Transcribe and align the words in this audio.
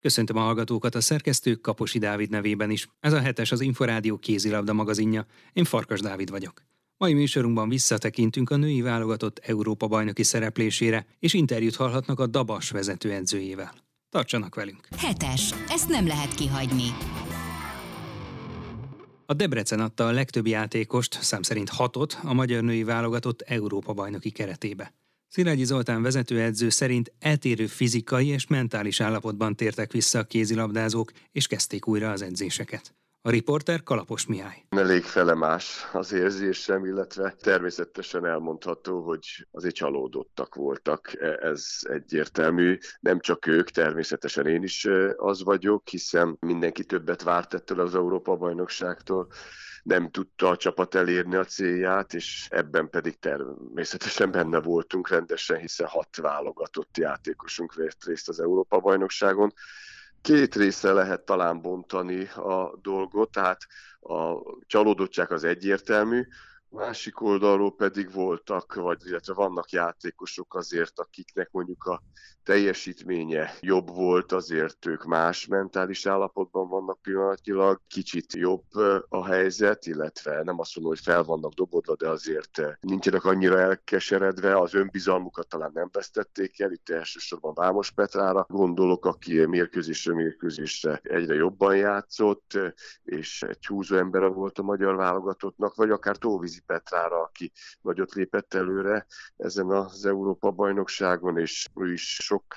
Köszöntöm 0.00 0.36
a 0.36 0.40
hallgatókat 0.40 0.94
a 0.94 1.00
szerkesztők 1.00 1.60
Kaposi 1.60 1.98
Dávid 1.98 2.30
nevében 2.30 2.70
is. 2.70 2.88
Ez 3.00 3.12
a 3.12 3.20
hetes 3.20 3.52
az 3.52 3.60
Inforádió 3.60 4.18
kézilabda 4.18 4.72
magazinja. 4.72 5.26
Én 5.52 5.64
Farkas 5.64 6.00
Dávid 6.00 6.30
vagyok. 6.30 6.62
Mai 6.96 7.14
műsorunkban 7.14 7.68
visszatekintünk 7.68 8.50
a 8.50 8.56
női 8.56 8.80
válogatott 8.80 9.38
Európa 9.38 9.86
bajnoki 9.86 10.22
szereplésére, 10.22 11.06
és 11.18 11.34
interjút 11.34 11.76
hallhatnak 11.76 12.20
a 12.20 12.26
Dabas 12.26 12.70
vezetőedzőjével. 12.70 13.74
Tartsanak 14.08 14.54
velünk! 14.54 14.88
Hetes. 14.96 15.54
Ezt 15.68 15.88
nem 15.88 16.06
lehet 16.06 16.34
kihagyni. 16.34 16.94
A 19.26 19.34
Debrecen 19.34 19.80
adta 19.80 20.06
a 20.06 20.10
legtöbb 20.10 20.46
játékost, 20.46 21.22
szám 21.22 21.42
szerint 21.42 21.68
hatot, 21.68 22.18
a 22.22 22.32
magyar 22.32 22.62
női 22.62 22.84
válogatott 22.84 23.40
Európa 23.40 23.92
bajnoki 23.92 24.30
keretébe. 24.30 24.94
Szilágyi 25.32 25.64
Zoltán 25.64 26.02
vezetőedző 26.02 26.68
szerint 26.68 27.12
eltérő 27.18 27.66
fizikai 27.66 28.26
és 28.26 28.46
mentális 28.46 29.00
állapotban 29.00 29.56
tértek 29.56 29.92
vissza 29.92 30.18
a 30.18 30.24
kézilabdázók, 30.24 31.12
és 31.32 31.46
kezdték 31.46 31.86
újra 31.86 32.10
az 32.10 32.22
edzéseket. 32.22 32.99
A 33.22 33.30
riporter 33.30 33.82
Kalapos 33.82 34.26
Mihály. 34.26 34.64
Elég 34.68 35.02
felemás 35.02 35.86
az 35.92 36.12
érzésem, 36.12 36.84
illetve 36.84 37.34
természetesen 37.40 38.26
elmondható, 38.26 39.02
hogy 39.02 39.46
azért 39.50 39.74
csalódottak 39.74 40.54
voltak. 40.54 41.12
Ez 41.40 41.78
egyértelmű. 41.82 42.78
Nem 43.00 43.20
csak 43.20 43.46
ők, 43.46 43.70
természetesen 43.70 44.46
én 44.46 44.62
is 44.62 44.88
az 45.16 45.44
vagyok, 45.44 45.88
hiszen 45.88 46.36
mindenki 46.40 46.84
többet 46.84 47.22
várt 47.22 47.54
ettől 47.54 47.80
az 47.80 47.94
Európa-bajnokságtól 47.94 49.28
nem 49.82 50.10
tudta 50.10 50.48
a 50.48 50.56
csapat 50.56 50.94
elérni 50.94 51.34
a 51.34 51.44
célját, 51.44 52.14
és 52.14 52.46
ebben 52.50 52.90
pedig 52.90 53.18
természetesen 53.18 54.30
benne 54.30 54.60
voltunk 54.60 55.08
rendesen, 55.08 55.58
hiszen 55.58 55.86
hat 55.86 56.16
válogatott 56.16 56.96
játékosunk 56.96 57.74
vett 57.74 58.04
részt 58.04 58.28
az 58.28 58.40
Európa-bajnokságon. 58.40 59.52
Két 60.22 60.54
része 60.54 60.92
lehet 60.92 61.24
talán 61.24 61.60
bontani 61.60 62.26
a 62.28 62.78
dolgot, 62.82 63.30
tehát 63.30 63.66
a 64.00 64.34
csalódottság 64.66 65.32
az 65.32 65.44
egyértelmű, 65.44 66.26
Másik 66.72 67.20
oldalról 67.20 67.74
pedig 67.74 68.12
voltak, 68.12 68.74
vagy 68.74 69.06
illetve 69.06 69.34
vannak 69.34 69.70
játékosok 69.70 70.54
azért, 70.54 70.98
akiknek 70.98 71.48
mondjuk 71.50 71.84
a 71.84 72.02
teljesítménye 72.44 73.54
jobb 73.60 73.88
volt, 73.88 74.32
azért 74.32 74.86
ők 74.86 75.04
más 75.04 75.46
mentális 75.46 76.06
állapotban 76.06 76.68
vannak 76.68 77.02
pillanatnyilag. 77.02 77.80
Kicsit 77.88 78.32
jobb 78.32 78.64
a 79.08 79.26
helyzet, 79.26 79.86
illetve 79.86 80.42
nem 80.42 80.58
azt 80.58 80.76
mondom, 80.76 80.94
hogy 80.94 81.04
fel 81.04 81.22
vannak 81.22 81.52
dobodva, 81.52 81.96
de 81.96 82.08
azért 82.08 82.62
nincsenek 82.80 83.24
annyira 83.24 83.58
elkeseredve, 83.58 84.58
az 84.58 84.74
önbizalmukat 84.74 85.48
talán 85.48 85.70
nem 85.74 85.88
vesztették 85.92 86.60
el, 86.60 86.72
itt 86.72 86.88
elsősorban 86.88 87.54
Vámos 87.54 87.90
Petrára 87.90 88.46
gondolok, 88.48 89.06
aki 89.06 89.46
mérkőzésre 89.46 90.14
mérkőzésre 90.14 91.00
egyre 91.02 91.34
jobban 91.34 91.76
játszott, 91.76 92.58
és 93.02 93.42
egy 93.42 93.66
húzó 93.66 93.96
ember 93.96 94.28
volt 94.32 94.58
a 94.58 94.62
magyar 94.62 94.96
válogatottnak, 94.96 95.74
vagy 95.74 95.90
akár 95.90 96.18
Tóvizi 96.60 96.64
Petrára, 96.66 97.20
aki 97.22 97.52
nagyot 97.80 98.12
lépett 98.12 98.54
előre 98.54 99.06
ezen 99.36 99.70
az 99.70 100.06
Európa-bajnokságon, 100.06 101.38
és 101.38 101.66
ő 101.74 101.92
is 101.92 102.14
sok 102.14 102.54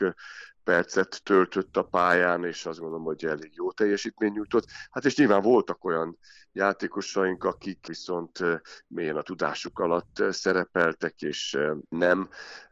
percet 0.63 1.21
töltött 1.23 1.77
a 1.77 1.83
pályán, 1.83 2.43
és 2.45 2.65
azt 2.65 2.79
gondolom, 2.79 3.03
hogy 3.03 3.25
elég 3.25 3.51
jó 3.53 3.71
teljesítmény 3.71 4.31
nyújtott. 4.31 4.65
Hát 4.91 5.05
és 5.05 5.17
nyilván 5.17 5.41
voltak 5.41 5.85
olyan 5.85 6.17
játékosaink, 6.51 7.43
akik 7.43 7.87
viszont 7.87 8.39
mélyen 8.87 9.15
a 9.15 9.21
tudásuk 9.21 9.79
alatt 9.79 10.23
szerepeltek, 10.29 11.21
és 11.21 11.57
nem 11.89 12.29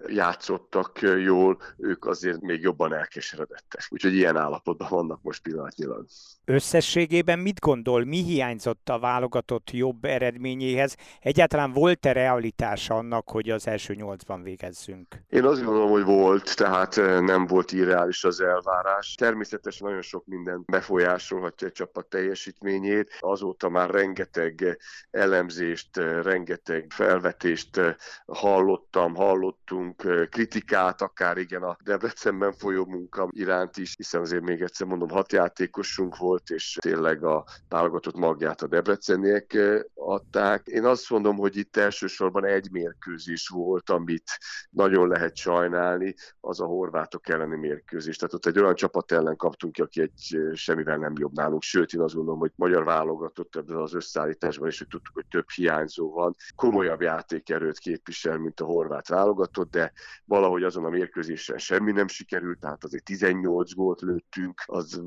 játszottak 0.08 1.00
jól, 1.02 1.58
ők 1.78 2.06
azért 2.06 2.42
még 2.42 2.61
jobban 2.61 2.94
elkeseredettek. 2.94 3.88
Úgyhogy 3.89 4.14
ilyen 4.14 4.38
állapotban 4.38 4.88
vannak 4.89 5.22
most 5.22 5.42
pillanatnyilag. 5.42 6.05
Összességében 6.45 7.39
mit 7.39 7.59
gondol, 7.59 8.03
mi 8.03 8.23
hiányzott 8.23 8.89
a 8.89 9.00
válogatott 9.00 9.72
jobb 9.72 10.05
eredményéhez? 10.05 10.95
Egyáltalán 11.20 11.72
volt-e 11.72 12.11
realitása 12.11 12.95
annak, 12.95 13.30
hogy 13.30 13.49
az 13.49 13.67
első 13.67 13.94
nyolcban 13.94 14.44
végezzünk? 14.44 15.08
Én 15.30 15.44
azt 15.44 15.64
gondolom, 15.64 15.89
hogy 15.89 16.04
volt, 16.04 16.55
tehát 16.55 16.95
nem 17.21 17.48
volt 17.48 17.71
irreális 17.81 18.23
az 18.23 18.42
elvárás. 18.42 19.15
Természetesen 19.15 19.87
nagyon 19.87 20.02
sok 20.02 20.25
minden 20.25 20.64
befolyásolhatja 20.65 21.67
a 21.67 21.71
csapat 21.71 22.05
teljesítményét. 22.08 23.17
Azóta 23.19 23.69
már 23.69 23.89
rengeteg 23.89 24.77
elemzést, 25.11 25.97
rengeteg 25.97 26.86
felvetést 26.89 27.81
hallottam, 28.25 29.15
hallottunk, 29.15 29.95
kritikát, 30.30 31.02
akár 31.02 31.37
igen 31.37 31.64
a 31.64 31.77
Debrecenben 31.83 32.53
folyó 32.53 32.86
munka 32.86 33.27
iránt 33.31 33.77
is, 33.77 33.93
hiszen 33.95 34.21
azért 34.21 34.43
még 34.43 34.61
egyszer 34.61 34.87
mondom, 34.87 35.09
hat 35.09 35.31
játékosunk 35.31 36.17
volt, 36.17 36.49
és 36.49 36.77
tényleg 36.81 37.23
a 37.23 37.45
válogatott 37.70 38.15
magját 38.15 38.61
a 38.61 38.67
debreceniek 38.67 39.58
adták. 39.93 40.67
Én 40.67 40.86
azt 40.86 41.09
mondom, 41.09 41.37
hogy 41.37 41.58
itt 41.58 41.77
elsősorban 41.77 42.45
egy 42.45 42.71
mérkőzés 42.71 43.47
volt, 43.47 43.89
amit 43.89 44.30
nagyon 44.70 45.08
lehet 45.08 45.36
sajnálni, 45.36 46.15
az 46.39 46.59
a 46.59 46.65
horvátok 46.65 47.30
elleni 47.30 47.55
mérkőzés. 47.55 47.70
Tehát 47.77 48.33
ott 48.33 48.45
egy 48.45 48.59
olyan 48.59 48.76
csapat 48.76 49.11
ellen 49.11 49.36
kaptunk 49.36 49.73
ki, 49.73 49.82
aki 49.82 50.02
egy 50.02 50.37
semmivel 50.54 50.98
nem 50.98 51.14
jobb 51.17 51.33
nálunk. 51.33 51.61
Sőt, 51.61 51.93
én 51.93 52.02
azt 52.02 52.15
gondolom, 52.15 52.39
hogy 52.39 52.52
magyar 52.55 52.83
válogatott 52.83 53.55
ebben 53.55 53.77
az 53.77 53.93
összeállításban, 53.93 54.67
és 54.67 54.77
hogy 54.77 54.87
tudtuk, 54.87 55.14
hogy 55.14 55.26
több 55.30 55.49
hiányzó 55.49 56.11
van. 56.11 56.36
Komolyabb 56.55 57.02
játékerőt 57.02 57.80
képvisel, 57.80 58.37
mint 58.37 58.59
a 58.59 58.65
horvát 58.65 59.08
válogatott, 59.08 59.71
de 59.71 59.93
valahogy 60.26 60.64
azon 60.64 60.86
a 60.86 60.89
mérkőzésen 60.89 61.58
semmi 61.58 61.92
nem 61.92 62.08
sikerült, 62.08 62.59
tehát 62.59 62.83
azért 62.83 63.04
18 63.04 63.73
gólt 63.73 64.02
lőttünk, 64.02 64.64
az 64.65 65.02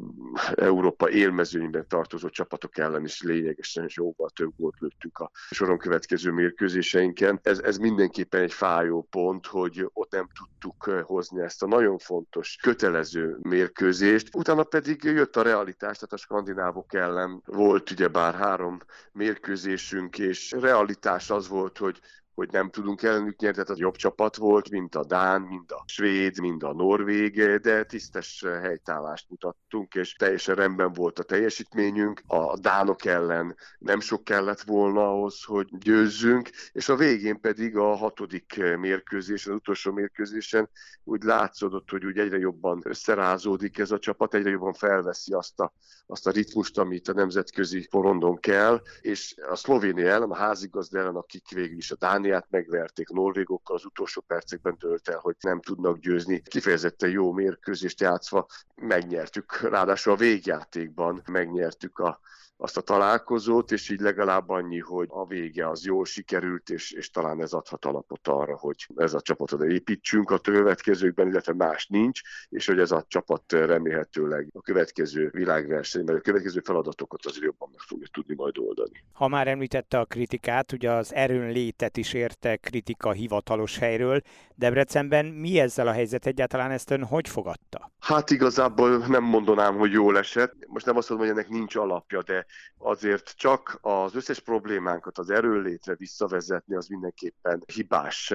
Európa 0.54 1.10
élmezőnyben 1.10 1.88
tartozó 1.88 2.28
csapatok 2.28 2.78
ellen 2.78 3.04
is 3.04 3.22
lényegesen 3.22 3.88
jóval 3.94 4.30
több 4.30 4.52
gólt 4.56 4.78
lőttünk 4.78 5.18
a 5.18 5.30
soron 5.50 5.78
következő 5.78 6.30
mérkőzéseinken. 6.30 7.40
Ez, 7.42 7.58
ez 7.58 7.76
mindenképpen 7.76 8.42
egy 8.42 8.52
fájó 8.52 9.06
pont, 9.10 9.46
hogy 9.46 9.90
ott 9.92 10.12
nem 10.12 10.28
tudtuk 10.38 11.02
hozni 11.06 11.40
ezt 11.40 11.62
a 11.62 11.66
nagyon 11.66 11.98
fontos, 11.98 12.53
kötelező 12.56 13.38
mérkőzést. 13.42 14.36
Utána 14.36 14.62
pedig 14.64 15.02
jött 15.02 15.36
a 15.36 15.42
realitás, 15.42 15.94
tehát 15.94 16.12
a 16.12 16.16
skandinávok 16.16 16.94
ellen 16.94 17.42
volt 17.44 17.90
ugyebár 17.90 18.34
három 18.34 18.78
mérkőzésünk, 19.12 20.18
és 20.18 20.50
realitás 20.50 21.30
az 21.30 21.48
volt, 21.48 21.78
hogy 21.78 22.00
hogy 22.34 22.48
nem 22.50 22.70
tudunk 22.70 23.02
ellenük 23.02 23.38
nyerni, 23.38 23.56
tehát 23.56 23.70
az 23.70 23.78
jobb 23.78 23.96
csapat 23.96 24.36
volt, 24.36 24.70
mint 24.70 24.94
a 24.94 25.04
Dán, 25.04 25.40
mint 25.40 25.72
a 25.72 25.84
Svéd, 25.86 26.40
mint 26.40 26.62
a 26.62 26.72
Norvég, 26.72 27.58
de 27.60 27.84
tisztes 27.84 28.44
helytállást 28.44 29.26
mutattunk, 29.28 29.94
és 29.94 30.12
teljesen 30.14 30.54
rendben 30.54 30.92
volt 30.92 31.18
a 31.18 31.22
teljesítményünk. 31.22 32.22
A 32.26 32.58
Dánok 32.58 33.04
ellen 33.04 33.56
nem 33.78 34.00
sok 34.00 34.24
kellett 34.24 34.60
volna 34.60 35.10
ahhoz, 35.10 35.42
hogy 35.44 35.68
győzzünk, 35.78 36.50
és 36.72 36.88
a 36.88 36.96
végén 36.96 37.40
pedig 37.40 37.76
a 37.76 37.96
hatodik 37.96 38.62
mérkőzésen, 38.78 39.52
az 39.52 39.58
utolsó 39.58 39.92
mérkőzésen 39.92 40.70
úgy 41.04 41.22
látszódott, 41.22 41.90
hogy 41.90 42.04
úgy 42.04 42.18
egyre 42.18 42.38
jobban 42.38 42.80
összerázódik 42.84 43.78
ez 43.78 43.90
a 43.90 43.98
csapat, 43.98 44.34
egyre 44.34 44.50
jobban 44.50 44.72
felveszi 44.72 45.32
azt 45.32 45.60
a, 45.60 45.72
azt 46.06 46.26
a 46.26 46.30
ritmust, 46.30 46.78
amit 46.78 47.08
a 47.08 47.12
nemzetközi 47.12 47.86
porondon 47.86 48.36
kell, 48.40 48.82
és 49.00 49.34
a 49.50 49.56
Szlovénia 49.56 50.08
ellen, 50.08 50.30
a 50.30 50.36
házigazda 50.36 50.98
ellen, 50.98 51.14
akik 51.14 51.50
végül 51.50 51.76
is 51.76 51.90
a 51.90 51.96
Dán 51.96 52.23
Dániát 52.24 52.50
megverték, 52.50 53.08
Norvégokkal 53.08 53.76
az 53.76 53.84
utolsó 53.84 54.20
percekben 54.26 54.76
dőlt 54.78 55.08
el, 55.08 55.18
hogy 55.18 55.36
nem 55.40 55.60
tudnak 55.60 55.98
győzni. 55.98 56.42
Kifejezetten 56.42 57.10
jó 57.10 57.32
mérkőzést 57.32 58.00
játszva 58.00 58.46
megnyertük, 58.74 59.60
ráadásul 59.60 60.12
a 60.12 60.16
végjátékban 60.16 61.22
megnyertük 61.26 61.98
a 61.98 62.20
azt 62.56 62.76
a 62.76 62.80
találkozót, 62.80 63.72
és 63.72 63.90
így 63.90 64.00
legalább 64.00 64.48
annyi, 64.48 64.78
hogy 64.78 65.06
a 65.10 65.26
vége 65.26 65.68
az 65.68 65.84
jól 65.84 66.04
sikerült, 66.04 66.70
és, 66.70 66.92
és 66.92 67.10
talán 67.10 67.40
ez 67.40 67.52
adhat 67.52 67.84
alapot 67.84 68.28
arra, 68.28 68.56
hogy 68.56 68.86
ez 68.96 69.14
a 69.14 69.20
csapatot 69.20 69.62
építsünk 69.62 70.30
a 70.30 70.38
következőkben, 70.38 71.28
illetve 71.28 71.54
más 71.54 71.86
nincs, 71.86 72.20
és 72.48 72.66
hogy 72.66 72.78
ez 72.78 72.90
a 72.90 73.04
csapat 73.08 73.52
remélhetőleg 73.52 74.48
a 74.52 74.60
következő 74.60 75.30
világversenyben, 75.32 76.16
a 76.16 76.20
következő 76.20 76.60
feladatokat 76.60 77.26
azért 77.26 77.44
jobban 77.44 77.68
meg 77.70 77.80
fogja 77.80 78.06
tudni 78.12 78.34
majd 78.34 78.58
oldani. 78.58 79.04
Ha 79.12 79.28
már 79.28 79.48
említette 79.48 79.98
a 79.98 80.04
kritikát, 80.04 80.72
ugye 80.72 80.90
az 80.90 81.14
erőn 81.14 81.52
létet 81.52 81.96
is 81.96 82.12
érte 82.12 82.56
kritika 82.56 83.12
hivatalos 83.12 83.78
helyről. 83.78 84.20
Debrecenben 84.54 85.26
mi 85.26 85.58
ezzel 85.58 85.86
a 85.86 85.92
helyzet 85.92 86.26
egyáltalán 86.26 86.70
ezt 86.70 86.90
ön 86.90 87.04
hogy 87.04 87.28
fogadta? 87.28 87.92
Hát 88.00 88.30
igazából 88.30 88.96
nem 88.96 89.22
mondanám, 89.22 89.76
hogy 89.76 89.92
jól 89.92 90.18
esett. 90.18 90.54
Most 90.66 90.86
nem 90.86 90.96
azt 90.96 91.08
mondom, 91.08 91.28
hogy 91.28 91.36
ennek 91.36 91.50
nincs 91.50 91.76
alapja, 91.76 92.22
de 92.22 92.43
azért 92.78 93.32
csak 93.36 93.78
az 93.80 94.14
összes 94.14 94.40
problémánkat 94.40 95.18
az 95.18 95.30
erőlétre 95.30 95.94
visszavezetni, 95.94 96.74
az 96.74 96.86
mindenképpen 96.86 97.62
hibás 97.66 98.34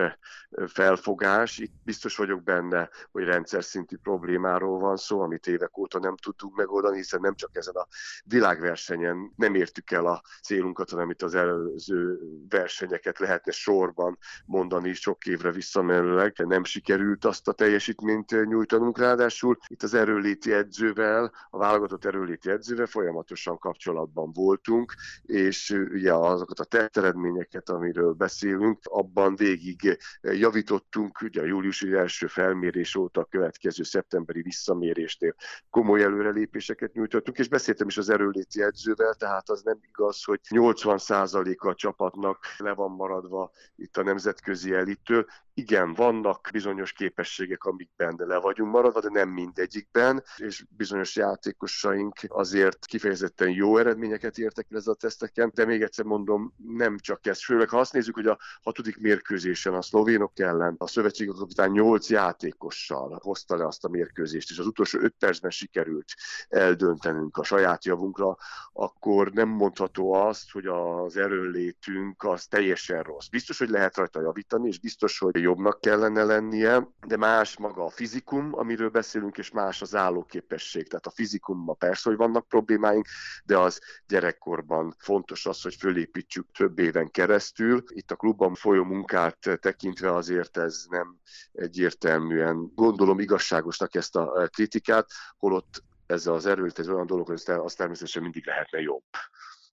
felfogás. 0.68 1.58
Itt 1.58 1.74
biztos 1.84 2.18
vagyok 2.18 2.44
benne, 2.44 2.90
hogy 3.12 3.24
rendszer 3.24 3.64
szintű 3.64 3.98
problémáról 3.98 4.80
van 4.80 4.98
szó, 4.98 5.22
amit 5.22 5.48
évek 5.48 5.78
óta 5.78 6.00
nem 6.00 6.16
tudtunk 6.16 6.56
megoldani, 6.56 6.98
hiszen 6.98 7.20
nem 7.22 7.36
csak 7.36 7.50
ezen 7.54 7.76
a 7.76 7.88
világversenyen 8.24 9.34
nem 9.36 9.56
értük 9.56 9.92
el 9.92 10.06
a 10.06 10.22
célunkat, 10.44 10.90
hanem 10.90 11.10
itt 11.10 11.22
az 11.22 11.36
előző 11.36 12.20
versenyeket 12.50 13.20
lehetne 13.20 13.52
sorban 13.52 14.18
mondani 14.46 14.94
sok 14.94 15.26
évre 15.26 15.52
visszamenőleg. 15.52 16.34
Nem 16.38 16.64
sikerült 16.64 17.26
azt 17.26 17.48
a 17.48 17.54
teljesítményt 17.54 18.46
nyújtanunk, 18.46 18.98
ráadásul 18.98 19.58
itt 19.68 19.84
az 19.84 19.94
erőléti 19.94 20.54
edzővel, 20.54 21.34
a 21.50 21.58
válogatott 21.58 22.06
erőléti 22.06 22.50
edzővel 22.50 22.86
folyamatosan 22.86 23.58
kapcsolatban 23.58 23.99
voltunk, 24.14 24.94
és 25.22 25.70
ugye 25.70 26.14
azokat 26.14 26.60
a 26.60 26.64
tetteredményeket, 26.64 27.70
amiről 27.70 28.14
beszélünk, 28.14 28.80
abban 28.84 29.36
végig 29.36 29.98
javítottunk, 30.22 31.22
ugye 31.22 31.42
a 31.42 31.46
júliusi 31.46 31.94
első 31.94 32.28
felmérés 32.28 32.96
óta 32.96 33.22
a 33.22 33.28
következő 33.30 33.84
szeptemberi 33.84 34.42
visszamérésnél 34.42 35.36
komoly 35.70 36.04
előrelépéseket 36.04 36.94
nyújtottunk, 36.94 37.38
és 37.38 37.48
beszéltem 37.48 37.88
is 37.88 37.98
az 37.98 38.10
erőléti 38.10 38.62
edzővel, 38.62 39.14
tehát 39.14 39.50
az 39.50 39.62
nem 39.62 39.80
igaz, 39.88 40.24
hogy 40.24 40.40
80%-a 40.50 41.68
a 41.68 41.76
csapatnak 41.76 42.38
le 42.58 42.74
van 42.74 42.92
maradva 42.92 43.52
itt 43.76 43.98
a 43.98 44.04
nemzetközi 44.04 44.74
elittől. 44.74 45.26
Igen, 45.54 45.94
vannak 45.94 46.50
bizonyos 46.52 46.94
képességek, 46.94 47.64
amikben 47.64 48.16
le 48.18 48.38
vagyunk 48.38 48.72
maradva, 48.72 49.00
de 49.00 49.10
nem 49.10 49.30
mindegyikben, 49.30 50.24
és 50.38 50.66
bizonyos 50.70 51.16
játékosaink 51.16 52.16
azért 52.28 52.86
kifejezetten 52.86 53.50
jó 53.50 53.78
eredményeket 53.90 54.38
értek 54.38 54.68
el 54.72 54.78
ezzel 54.78 54.94
a 54.94 54.96
teszteken, 54.96 55.52
de 55.54 55.66
még 55.66 55.82
egyszer 55.82 56.06
mondom, 56.06 56.54
nem 56.68 56.98
csak 56.98 57.26
ez. 57.26 57.44
Főleg 57.44 57.70
ha 57.70 57.80
azt 57.80 57.94
nézzük, 57.94 58.16
hogy 58.16 58.28
a 58.28 58.40
hatodik 58.62 58.98
mérkőzésen 58.98 59.74
a 59.74 59.82
szlovénok 59.82 60.40
ellen 60.40 60.76
a 60.78 60.88
szövetségi 60.88 61.30
kapitány 61.30 61.72
8 61.72 62.10
játékossal 62.10 63.20
hozta 63.22 63.56
le 63.56 63.66
azt 63.66 63.86
a 63.86 63.90
mérkőzést, 63.90 64.52
és 64.52 64.60
az 64.60 64.66
utolsó 64.66 65.00
5 65.00 65.16
percben 65.20 65.52
sikerült 65.52 66.14
eldöntenünk 66.50 67.38
a 67.38 67.44
saját 67.44 67.86
javunkra, 67.86 68.38
akkor 68.74 69.32
nem 69.32 69.50
mondható 69.50 70.14
azt, 70.14 70.52
hogy 70.52 70.66
az 70.66 71.18
erőnlétünk 71.18 72.24
az 72.24 72.46
teljesen 72.46 73.04
rossz. 73.04 73.28
Biztos, 73.28 73.58
hogy 73.58 73.70
lehet 73.70 73.96
rajta 73.96 74.22
javítani, 74.22 74.68
és 74.68 74.80
biztos, 74.80 75.20
hogy 75.20 75.42
jobbnak 75.42 75.82
kellene 75.82 76.24
lennie, 76.24 76.88
de 77.08 77.18
más 77.18 77.58
maga 77.58 77.86
a 77.86 77.90
fizikum, 77.90 78.50
amiről 78.52 78.90
beszélünk, 78.90 79.38
és 79.38 79.52
más 79.52 79.82
az 79.82 79.96
állóképesség. 79.96 80.88
Tehát 80.88 81.06
a 81.06 81.12
fizikumban 81.12 81.78
persze, 81.78 82.10
hogy 82.10 82.18
vannak 82.18 82.48
problémáink, 82.48 83.08
de 83.44 83.58
az 83.58 83.79
gyerekkorban 84.08 84.96
fontos 84.98 85.46
az, 85.46 85.62
hogy 85.62 85.76
fölépítsük 85.76 86.52
több 86.58 86.80
éven 86.80 87.12
keresztül. 87.12 87.84
Itt 87.88 88.12
a 88.12 88.16
klubban 88.16 88.56
folyó 88.56 88.84
munkát 88.84 89.60
tekintve 89.62 90.14
azért 90.14 90.58
ez 90.58 90.86
nem 90.90 91.18
egyértelműen 91.52 92.72
gondolom 92.76 93.20
igazságosnak 93.20 93.96
ezt 93.96 94.16
a 94.16 94.48
kritikát, 94.52 95.10
holott 95.38 95.84
ezzel 96.06 96.34
az 96.34 96.46
erőt, 96.46 96.80
ez 96.80 96.90
olyan 96.90 97.06
dolog, 97.06 97.28
hogy 97.28 97.42
az 97.46 97.74
természetesen 97.74 98.22
mindig 98.22 98.46
lehetne 98.46 98.80
jobb 98.80 99.04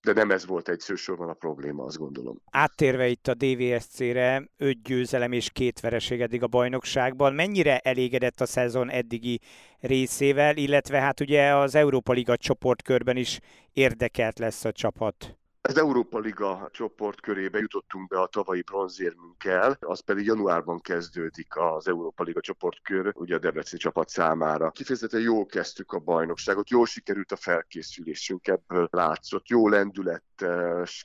de 0.01 0.13
nem 0.13 0.31
ez 0.31 0.45
volt 0.45 0.69
egy 0.69 0.79
szősorban 0.79 1.29
a 1.29 1.33
probléma, 1.33 1.83
azt 1.83 1.97
gondolom. 1.97 2.41
Áttérve 2.51 3.07
itt 3.07 3.27
a 3.27 3.33
DVSC-re, 3.33 4.49
öt 4.57 4.81
győzelem 4.81 5.31
és 5.31 5.49
két 5.49 5.79
vereség 5.79 6.21
eddig 6.21 6.43
a 6.43 6.47
bajnokságban, 6.47 7.33
mennyire 7.33 7.77
elégedett 7.79 8.41
a 8.41 8.45
szezon 8.45 8.89
eddigi 8.89 9.39
részével, 9.79 10.57
illetve 10.57 10.99
hát 10.99 11.19
ugye 11.19 11.55
az 11.55 11.75
Európa 11.75 12.13
Liga 12.13 12.37
csoportkörben 12.37 13.17
is 13.17 13.39
érdekelt 13.73 14.39
lesz 14.39 14.65
a 14.65 14.71
csapat? 14.71 15.37
Az 15.67 15.77
Európa 15.77 16.19
Liga 16.19 16.69
csoport 16.71 17.21
körébe 17.21 17.59
jutottunk 17.59 18.07
be 18.07 18.19
a 18.19 18.27
tavalyi 18.27 18.61
bronzérmünkkel, 18.61 19.77
az 19.79 19.99
pedig 19.99 20.25
januárban 20.25 20.81
kezdődik 20.81 21.55
az 21.55 21.87
Európa 21.87 22.23
Liga 22.23 22.41
csoportkör, 22.41 23.11
ugye 23.15 23.35
a 23.35 23.39
Debreceni 23.39 23.81
csapat 23.81 24.09
számára. 24.09 24.71
Kifejezetten 24.71 25.21
jól 25.21 25.45
kezdtük 25.45 25.91
a 25.91 25.99
bajnokságot, 25.99 26.69
jól 26.69 26.85
sikerült 26.85 27.31
a 27.31 27.35
felkészülésünk, 27.35 28.47
ebből 28.47 28.87
látszott, 28.91 29.47
jó 29.47 29.67
lendület 29.67 30.23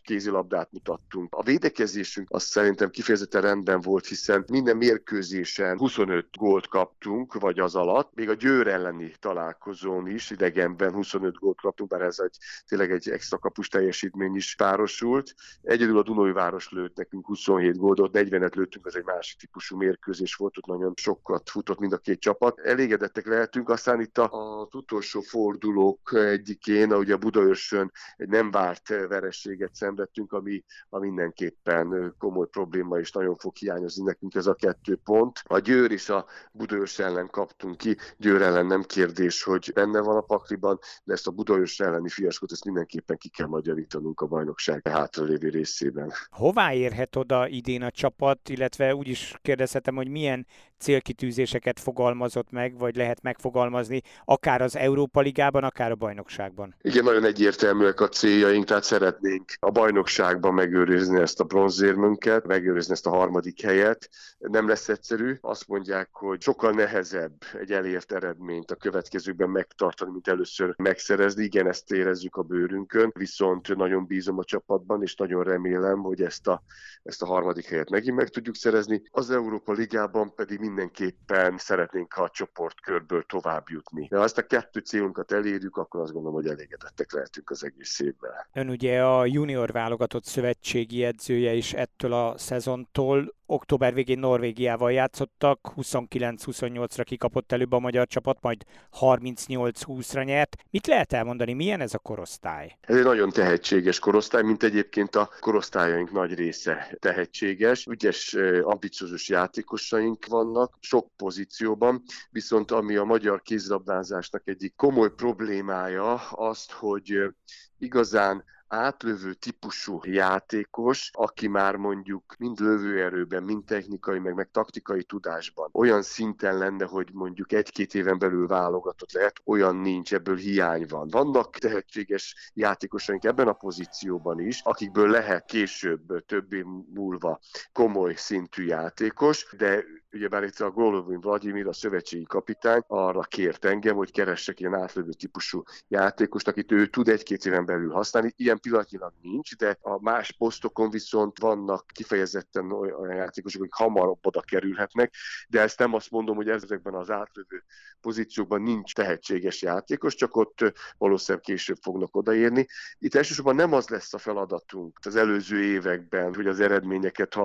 kézilabdát 0.02 0.72
mutattunk. 0.72 1.34
A 1.34 1.42
védekezésünk 1.42 2.28
azt 2.30 2.46
szerintem 2.46 2.90
kifejezetten 2.90 3.42
rendben 3.42 3.80
volt, 3.80 4.06
hiszen 4.06 4.44
minden 4.48 4.76
mérkőzésen 4.76 5.78
25 5.78 6.26
gólt 6.36 6.66
kaptunk, 6.68 7.34
vagy 7.34 7.58
az 7.58 7.74
alatt. 7.74 8.14
Még 8.14 8.28
a 8.28 8.34
Győr 8.34 8.66
elleni 8.66 9.12
találkozón 9.20 10.06
is 10.06 10.30
idegenben 10.30 10.92
25 10.92 11.34
gólt 11.34 11.60
kaptunk, 11.60 11.90
bár 11.90 12.00
ez 12.00 12.18
egy, 12.18 12.36
tényleg 12.66 12.90
egy 12.90 13.08
extra 13.08 13.38
kapus 13.38 13.68
teljesítmény 13.68 14.34
is 14.34 14.51
párosult. 14.54 15.34
Egyedül 15.62 15.98
a 15.98 16.02
Dunói 16.02 16.32
város 16.32 16.70
lőtt 16.70 16.96
nekünk 16.96 17.26
27 17.26 17.76
gólt, 17.76 18.10
40-et 18.12 18.54
lőttünk, 18.54 18.86
az 18.86 18.96
egy 18.96 19.04
másik 19.04 19.38
típusú 19.38 19.76
mérkőzés 19.76 20.34
volt, 20.34 20.58
ott 20.58 20.66
nagyon 20.66 20.92
sokat 20.96 21.50
futott 21.50 21.78
mind 21.78 21.92
a 21.92 21.98
két 21.98 22.20
csapat. 22.20 22.58
Elégedettek 22.58 23.26
lehetünk, 23.26 23.68
aztán 23.68 24.00
itt 24.00 24.18
az 24.18 24.74
utolsó 24.74 25.20
fordulók 25.20 26.12
egyikén, 26.12 26.92
ugye 26.92 27.14
a 27.14 27.18
Budaörsön 27.18 27.90
egy 28.16 28.28
nem 28.28 28.50
várt 28.50 28.88
verességet 28.88 29.74
szenvedtünk, 29.74 30.32
ami, 30.32 30.64
a 30.88 30.98
mindenképpen 30.98 32.14
komoly 32.18 32.48
probléma, 32.48 32.98
és 32.98 33.12
nagyon 33.12 33.36
fog 33.36 33.56
hiányozni 33.56 34.04
nekünk 34.04 34.34
ez 34.34 34.46
a 34.46 34.54
kettő 34.54 34.96
pont. 35.04 35.42
A 35.44 35.58
Győr 35.58 35.90
és 35.90 36.08
a 36.08 36.26
Budaörs 36.52 36.98
ellen 36.98 37.30
kaptunk 37.30 37.76
ki, 37.76 37.96
Győr 38.16 38.42
ellen 38.42 38.66
nem 38.66 38.82
kérdés, 38.82 39.42
hogy 39.42 39.70
benne 39.74 40.00
van 40.00 40.16
a 40.16 40.20
pakliban, 40.20 40.78
de 41.04 41.12
ezt 41.12 41.26
a 41.26 41.30
Budaörs 41.30 41.80
elleni 41.80 42.08
fiaskot, 42.08 42.52
ezt 42.52 42.64
mindenképpen 42.64 43.16
ki 43.16 43.28
kell 43.28 43.46
majd 43.46 43.66
javítanunk 43.66 44.20
a 44.20 44.26
bajnokság 44.32 44.88
hátralévő 44.88 45.48
részében. 45.48 46.12
Hová 46.30 46.72
érhet 46.72 47.16
oda 47.16 47.48
idén 47.48 47.82
a 47.82 47.90
csapat, 47.90 48.48
illetve 48.48 48.94
úgy 48.94 49.08
is 49.08 49.34
kérdezhetem, 49.42 49.94
hogy 49.94 50.08
milyen 50.08 50.46
célkitűzéseket 50.82 51.80
fogalmazott 51.80 52.50
meg, 52.50 52.78
vagy 52.78 52.96
lehet 52.96 53.22
megfogalmazni, 53.22 54.02
akár 54.24 54.62
az 54.62 54.76
Európa 54.76 55.20
Ligában, 55.20 55.64
akár 55.64 55.90
a 55.90 55.94
bajnokságban? 55.94 56.74
Igen, 56.80 57.04
nagyon 57.04 57.24
egyértelműek 57.24 58.00
a 58.00 58.08
céljaink, 58.08 58.64
tehát 58.64 58.84
szeretnénk 58.84 59.52
a 59.58 59.70
bajnokságban 59.70 60.54
megőrizni 60.54 61.20
ezt 61.20 61.40
a 61.40 61.44
bronzérmünket, 61.44 62.46
megőrizni 62.46 62.92
ezt 62.92 63.06
a 63.06 63.10
harmadik 63.10 63.62
helyet. 63.62 64.08
Nem 64.38 64.68
lesz 64.68 64.88
egyszerű. 64.88 65.36
Azt 65.40 65.68
mondják, 65.68 66.08
hogy 66.12 66.40
sokkal 66.40 66.72
nehezebb 66.72 67.42
egy 67.60 67.72
elért 67.72 68.12
eredményt 68.12 68.70
a 68.70 68.76
következőkben 68.76 69.50
megtartani, 69.50 70.10
mint 70.10 70.28
először 70.28 70.74
megszerezni. 70.76 71.44
Igen, 71.44 71.68
ezt 71.68 71.92
érezzük 71.92 72.36
a 72.36 72.42
bőrünkön, 72.42 73.10
viszont 73.18 73.76
nagyon 73.76 74.06
bízom 74.06 74.38
a 74.38 74.44
csapatban, 74.44 75.02
és 75.02 75.14
nagyon 75.14 75.42
remélem, 75.42 75.98
hogy 75.98 76.22
ezt 76.22 76.48
a, 76.48 76.62
ezt 77.02 77.22
a 77.22 77.26
harmadik 77.26 77.66
helyet 77.66 77.90
megint 77.90 78.16
meg 78.16 78.28
tudjuk 78.28 78.54
szerezni. 78.56 79.02
Az 79.10 79.30
Európa 79.30 79.72
Ligában 79.72 80.34
pedig 80.34 80.60
mindenképpen 80.72 81.58
szeretnénk, 81.58 82.14
a 82.16 82.28
csoportkörből 82.28 83.22
tovább 83.22 83.64
jutni. 83.68 84.06
De 84.10 84.16
ha 84.16 84.22
ezt 84.22 84.38
a 84.38 84.46
kettő 84.46 84.80
célunkat 84.80 85.32
elérjük, 85.32 85.76
akkor 85.76 86.00
azt 86.00 86.12
gondolom, 86.12 86.36
hogy 86.36 86.46
elégedettek 86.46 87.12
lehetünk 87.12 87.50
az 87.50 87.64
egész 87.64 88.00
évben. 88.00 88.30
Ön 88.52 88.68
ugye 88.68 89.02
a 89.04 89.26
junior 89.26 89.72
válogatott 89.72 90.24
szövetségi 90.24 91.04
edzője 91.04 91.52
is 91.52 91.72
ettől 91.72 92.12
a 92.12 92.38
szezontól 92.38 93.34
október 93.46 93.94
végén 93.94 94.18
Norvégiával 94.18 94.92
játszottak, 94.92 95.72
29-28-ra 95.76 97.02
kikapott 97.04 97.52
előbb 97.52 97.72
a 97.72 97.78
magyar 97.78 98.06
csapat, 98.06 98.38
majd 98.40 98.62
38-20-ra 99.00 100.24
nyert. 100.24 100.56
Mit 100.70 100.86
lehet 100.86 101.12
elmondani, 101.12 101.52
milyen 101.52 101.80
ez 101.80 101.94
a 101.94 101.98
korosztály? 101.98 102.76
Ez 102.80 102.96
egy 102.96 103.04
nagyon 103.04 103.30
tehetséges 103.30 103.98
korosztály, 103.98 104.42
mint 104.42 104.62
egyébként 104.62 105.16
a 105.16 105.30
korosztályaink 105.40 106.12
nagy 106.12 106.34
része 106.34 106.96
tehetséges, 106.98 107.86
ügyes, 107.86 108.36
ambiciózus 108.62 109.28
játékosaink 109.28 110.26
vannak, 110.52 110.76
sok 110.80 111.08
pozícióban, 111.16 112.02
viszont 112.30 112.70
ami 112.70 112.96
a 112.96 113.04
magyar 113.04 113.42
kézlabdázásnak 113.42 114.48
egyik 114.48 114.74
komoly 114.76 115.14
problémája 115.14 116.14
azt, 116.30 116.72
hogy 116.72 117.34
igazán 117.78 118.44
átlövő 118.72 119.34
típusú 119.34 120.00
játékos, 120.02 121.10
aki 121.12 121.48
már 121.48 121.76
mondjuk 121.76 122.34
mind 122.38 122.60
lövőerőben, 122.60 123.42
mind 123.42 123.64
technikai, 123.64 124.18
meg, 124.18 124.34
meg 124.34 124.50
taktikai 124.50 125.02
tudásban 125.02 125.68
olyan 125.72 126.02
szinten 126.02 126.58
lenne, 126.58 126.84
hogy 126.84 127.08
mondjuk 127.12 127.52
egy-két 127.52 127.94
éven 127.94 128.18
belül 128.18 128.46
válogatott 128.46 129.12
lehet, 129.12 129.40
olyan 129.44 129.76
nincs, 129.76 130.14
ebből 130.14 130.36
hiány 130.36 130.86
van. 130.88 131.08
Vannak 131.08 131.56
tehetséges 131.56 132.50
játékosaink 132.54 133.24
ebben 133.24 133.48
a 133.48 133.52
pozícióban 133.52 134.40
is, 134.40 134.60
akikből 134.62 135.10
lehet 135.10 135.44
később, 135.44 136.24
több 136.26 136.52
év 136.52 136.64
múlva 136.94 137.40
komoly 137.72 138.14
szintű 138.14 138.64
játékos, 138.64 139.54
de 139.56 139.84
ugyebár 140.12 140.42
itt 140.42 140.60
a 140.60 140.70
Golovin 140.70 141.20
Vladimir, 141.20 141.66
a 141.66 141.72
szövetségi 141.72 142.24
kapitány 142.24 142.82
arra 142.86 143.20
kért 143.20 143.64
engem, 143.64 143.96
hogy 143.96 144.12
keressek 144.12 144.60
ilyen 144.60 144.74
átlövő 144.74 145.12
típusú 145.12 145.62
játékost, 145.88 146.48
akit 146.48 146.72
ő 146.72 146.86
tud 146.86 147.08
egy-két 147.08 147.46
éven 147.46 147.64
belül 147.64 147.90
használni. 147.90 148.32
Ilyen 148.36 148.60
pillanatnyilag 148.60 149.12
nincs, 149.20 149.56
de 149.56 149.78
a 149.80 150.02
más 150.02 150.32
posztokon 150.32 150.90
viszont 150.90 151.38
vannak 151.38 151.86
kifejezetten 151.86 152.72
olyan 152.72 153.16
játékosok, 153.16 153.60
akik 153.60 153.74
hamarabb 153.74 154.26
oda 154.26 154.40
kerülhetnek, 154.40 155.14
de 155.48 155.60
ezt 155.60 155.78
nem 155.78 155.94
azt 155.94 156.10
mondom, 156.10 156.36
hogy 156.36 156.48
ezekben 156.48 156.94
az 156.94 157.10
átlövő 157.10 157.64
pozíciókban 158.00 158.62
nincs 158.62 158.94
tehetséges 158.94 159.62
játékos, 159.62 160.14
csak 160.14 160.36
ott 160.36 160.72
valószínűleg 160.98 161.44
később 161.44 161.78
fognak 161.82 162.16
odaérni. 162.16 162.66
Itt 162.98 163.14
elsősorban 163.14 163.54
nem 163.54 163.72
az 163.72 163.88
lesz 163.88 164.14
a 164.14 164.18
feladatunk 164.18 164.98
az 165.02 165.16
előző 165.16 165.62
években, 165.62 166.34
hogy 166.34 166.46
az 166.46 166.60
eredményeket 166.60 167.36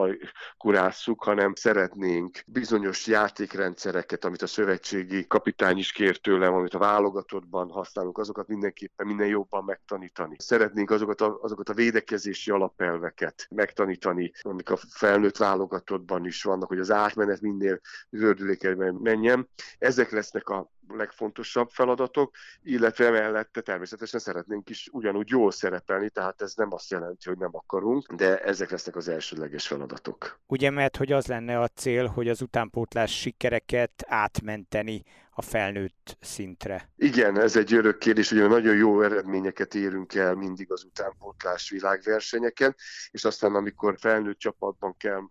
kurásszuk, 0.57 1.23
hanem 1.23 1.53
szeretnénk 1.55 2.39
bizonyos 2.59 3.07
játékrendszereket, 3.07 4.25
amit 4.25 4.41
a 4.41 4.47
szövetségi 4.47 5.27
kapitány 5.27 5.77
is 5.77 5.91
kér 5.91 6.17
tőlem, 6.17 6.53
amit 6.53 6.73
a 6.73 6.77
válogatottban 6.77 7.69
használunk, 7.69 8.17
azokat 8.17 8.47
mindenképpen 8.47 9.07
minden 9.07 9.27
jobban 9.27 9.63
megtanítani. 9.63 10.35
Szeretnénk 10.39 10.91
azokat 10.91 11.21
a, 11.21 11.37
azokat 11.41 11.69
a 11.69 11.73
védekezési 11.73 12.51
alapelveket 12.51 13.47
megtanítani, 13.49 14.31
amik 14.41 14.69
a 14.69 14.77
felnőtt 14.89 15.37
válogatottban 15.37 16.25
is 16.25 16.43
vannak, 16.43 16.67
hogy 16.67 16.79
az 16.79 16.91
átmenet 16.91 17.41
minél 17.41 17.79
zördülékebben 18.09 18.93
menjen. 18.93 19.49
Ezek 19.77 20.11
lesznek 20.11 20.49
a 20.49 20.71
legfontosabb 20.87 21.69
feladatok, 21.69 22.35
illetve 22.63 23.09
mellette 23.09 23.61
természetesen 23.61 24.19
szeretnénk 24.19 24.69
is 24.69 24.89
ugyanúgy 24.91 25.29
jól 25.29 25.51
szerepelni, 25.51 26.09
tehát 26.09 26.41
ez 26.41 26.53
nem 26.55 26.73
azt 26.73 26.91
jelenti, 26.91 27.29
hogy 27.29 27.37
nem 27.37 27.55
akarunk, 27.55 28.13
de 28.13 28.39
ezek 28.39 28.69
lesznek 28.69 28.95
az 28.95 29.07
elsődleges 29.07 29.67
feladatok. 29.67 30.39
Ugye, 30.45 30.69
mert 30.69 30.97
hogy 30.97 31.11
az 31.11 31.27
lenne 31.27 31.59
a 31.59 31.67
cél, 31.67 32.07
hogy 32.07 32.27
az 32.27 32.41
utánpótlás 32.41 33.19
sikereket 33.19 34.05
átmenteni 34.07 35.03
a 35.37 35.41
felnőtt 35.41 36.17
szintre? 36.21 36.91
Igen, 36.95 37.39
ez 37.39 37.55
egy 37.55 37.73
örök 37.73 37.97
kérdés, 37.97 38.29
hogy 38.29 38.49
nagyon 38.49 38.75
jó 38.75 39.01
eredményeket 39.01 39.75
érünk 39.75 40.13
el 40.13 40.35
mindig 40.35 40.71
az 40.71 40.83
utánpótlás 40.83 41.69
világversenyeken, 41.69 42.75
és 43.11 43.23
aztán 43.25 43.55
amikor 43.55 43.95
felnőtt 43.99 44.37
csapatban 44.37 44.97
kell 44.97 45.21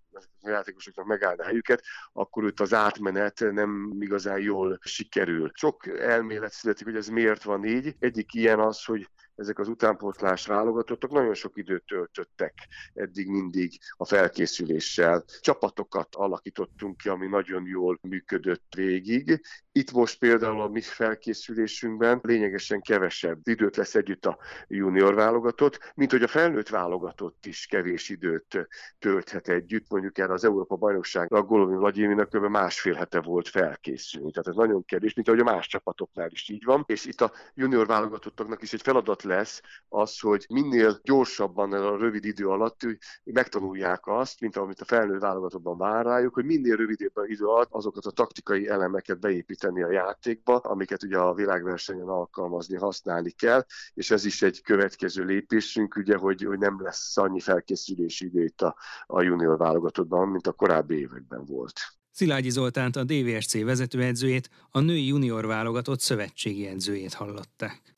a 0.40 0.48
játékosoknak 0.48 1.06
megállni 1.06 1.42
helyüket, 1.42 1.82
akkor 2.12 2.44
őt 2.44 2.60
az 2.60 2.75
átmenet 2.75 3.40
nem 3.40 3.96
igazán 3.98 4.38
jól 4.38 4.78
sikerül. 4.82 5.50
Sok 5.54 5.86
elmélet 6.00 6.52
születik, 6.52 6.86
hogy 6.86 6.96
ez 6.96 7.08
miért 7.08 7.42
van 7.42 7.64
így. 7.64 7.96
Egyik 7.98 8.34
ilyen 8.34 8.60
az, 8.60 8.84
hogy 8.84 9.08
ezek 9.36 9.58
az 9.58 9.68
utánpótlás 9.68 10.46
válogatottak 10.46 11.10
nagyon 11.10 11.34
sok 11.34 11.56
időt 11.56 11.84
töltöttek 11.84 12.54
eddig 12.94 13.28
mindig 13.28 13.78
a 13.96 14.04
felkészüléssel. 14.04 15.25
Csapatokat 15.40 16.14
alakítottunk 16.14 16.96
ki, 16.96 17.08
ami 17.08 17.26
nagyon 17.26 17.66
jól 17.66 17.98
működött 18.02 18.72
végig. 18.76 19.40
Itt 19.76 19.92
most 19.92 20.18
például 20.18 20.61
a 20.61 20.68
mi 20.68 20.80
felkészülésünkben 20.80 22.21
lényegesen 22.23 22.80
kevesebb 22.80 23.49
időt 23.49 23.76
lesz 23.76 23.95
együtt 23.95 24.26
a 24.26 24.38
junior 24.66 25.14
válogatott, 25.14 25.92
mint 25.95 26.11
hogy 26.11 26.23
a 26.23 26.26
felnőtt 26.26 26.68
válogatott 26.68 27.47
is 27.47 27.66
kevés 27.66 28.09
időt 28.09 28.68
tölthet 28.99 29.49
együtt. 29.49 29.87
Mondjuk 29.88 30.18
erre 30.18 30.33
az 30.33 30.45
Európa 30.45 30.76
bajnokságra 30.76 31.38
a 31.38 31.42
Golovin 31.42 31.76
Vladiminak 31.76 32.28
kb. 32.28 32.45
másfél 32.45 32.95
hete 32.95 33.21
volt 33.21 33.49
felkészülni. 33.49 34.30
Tehát 34.30 34.49
ez 34.49 34.54
nagyon 34.54 34.85
kevés, 34.85 35.14
mint 35.14 35.28
ahogy 35.28 35.40
a 35.40 35.45
más 35.45 35.66
csapatoknál 35.66 36.30
is 36.30 36.49
így 36.49 36.64
van. 36.64 36.85
És 36.87 37.04
itt 37.04 37.21
a 37.21 37.33
junior 37.54 37.87
válogatottaknak 37.87 38.62
is 38.62 38.73
egy 38.73 38.83
feladat 38.83 39.23
lesz 39.23 39.61
az, 39.88 40.21
hogy 40.21 40.47
minél 40.49 41.00
gyorsabban 41.02 41.73
a 41.73 41.97
rövid 41.97 42.25
idő 42.25 42.49
alatt 42.49 42.80
megtanulják 43.25 44.06
azt, 44.06 44.40
mint 44.40 44.56
amit 44.56 44.80
a 44.80 44.85
felnőtt 44.85 45.21
válogatottban 45.21 45.78
vár 45.78 46.04
rájuk, 46.04 46.35
hogy 46.35 46.45
minél 46.45 46.76
rövidebb 46.76 47.12
idő 47.26 47.45
alatt 47.45 47.68
azokat 47.71 48.06
a 48.06 48.11
taktikai 48.11 48.68
elemeket 48.68 49.18
beépíteni 49.66 49.82
a 49.82 50.02
játékba, 50.02 50.56
amiket 50.56 51.02
ugye 51.02 51.18
a 51.18 51.35
világversenyen 51.35 52.08
alkalmazni, 52.08 52.76
használni 52.76 53.30
kell, 53.30 53.64
és 53.94 54.11
ez 54.11 54.25
is 54.25 54.42
egy 54.42 54.62
következő 54.62 55.25
lépésünk, 55.25 55.96
ugye, 55.96 56.16
hogy, 56.16 56.42
hogy 56.42 56.58
nem 56.58 56.82
lesz 56.82 57.16
annyi 57.16 57.40
felkészülési 57.40 58.25
időt 58.25 58.62
a, 58.62 58.76
a 59.06 59.23
junior 59.23 59.58
válogatottban, 59.58 60.28
mint 60.28 60.46
a 60.46 60.52
korábbi 60.52 60.99
években 60.99 61.44
volt. 61.44 61.80
Szilágyi 62.11 62.50
Zoltánt, 62.50 62.96
a 62.96 63.04
DVSC 63.04 63.62
vezetőedzőjét, 63.64 64.50
a 64.70 64.80
női 64.80 65.06
junior 65.06 65.46
válogatott 65.46 66.00
szövetségi 66.00 66.66
edzőjét 66.66 67.14
hallották. 67.14 67.94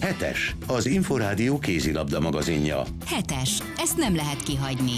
Hetes, 0.00 0.56
az 0.66 0.86
Inforádió 0.86 1.58
kézilabda 1.58 2.20
magazinja. 2.20 2.82
Hetes, 3.06 3.62
ezt 3.76 3.96
nem 3.96 4.14
lehet 4.14 4.42
kihagyni. 4.42 4.96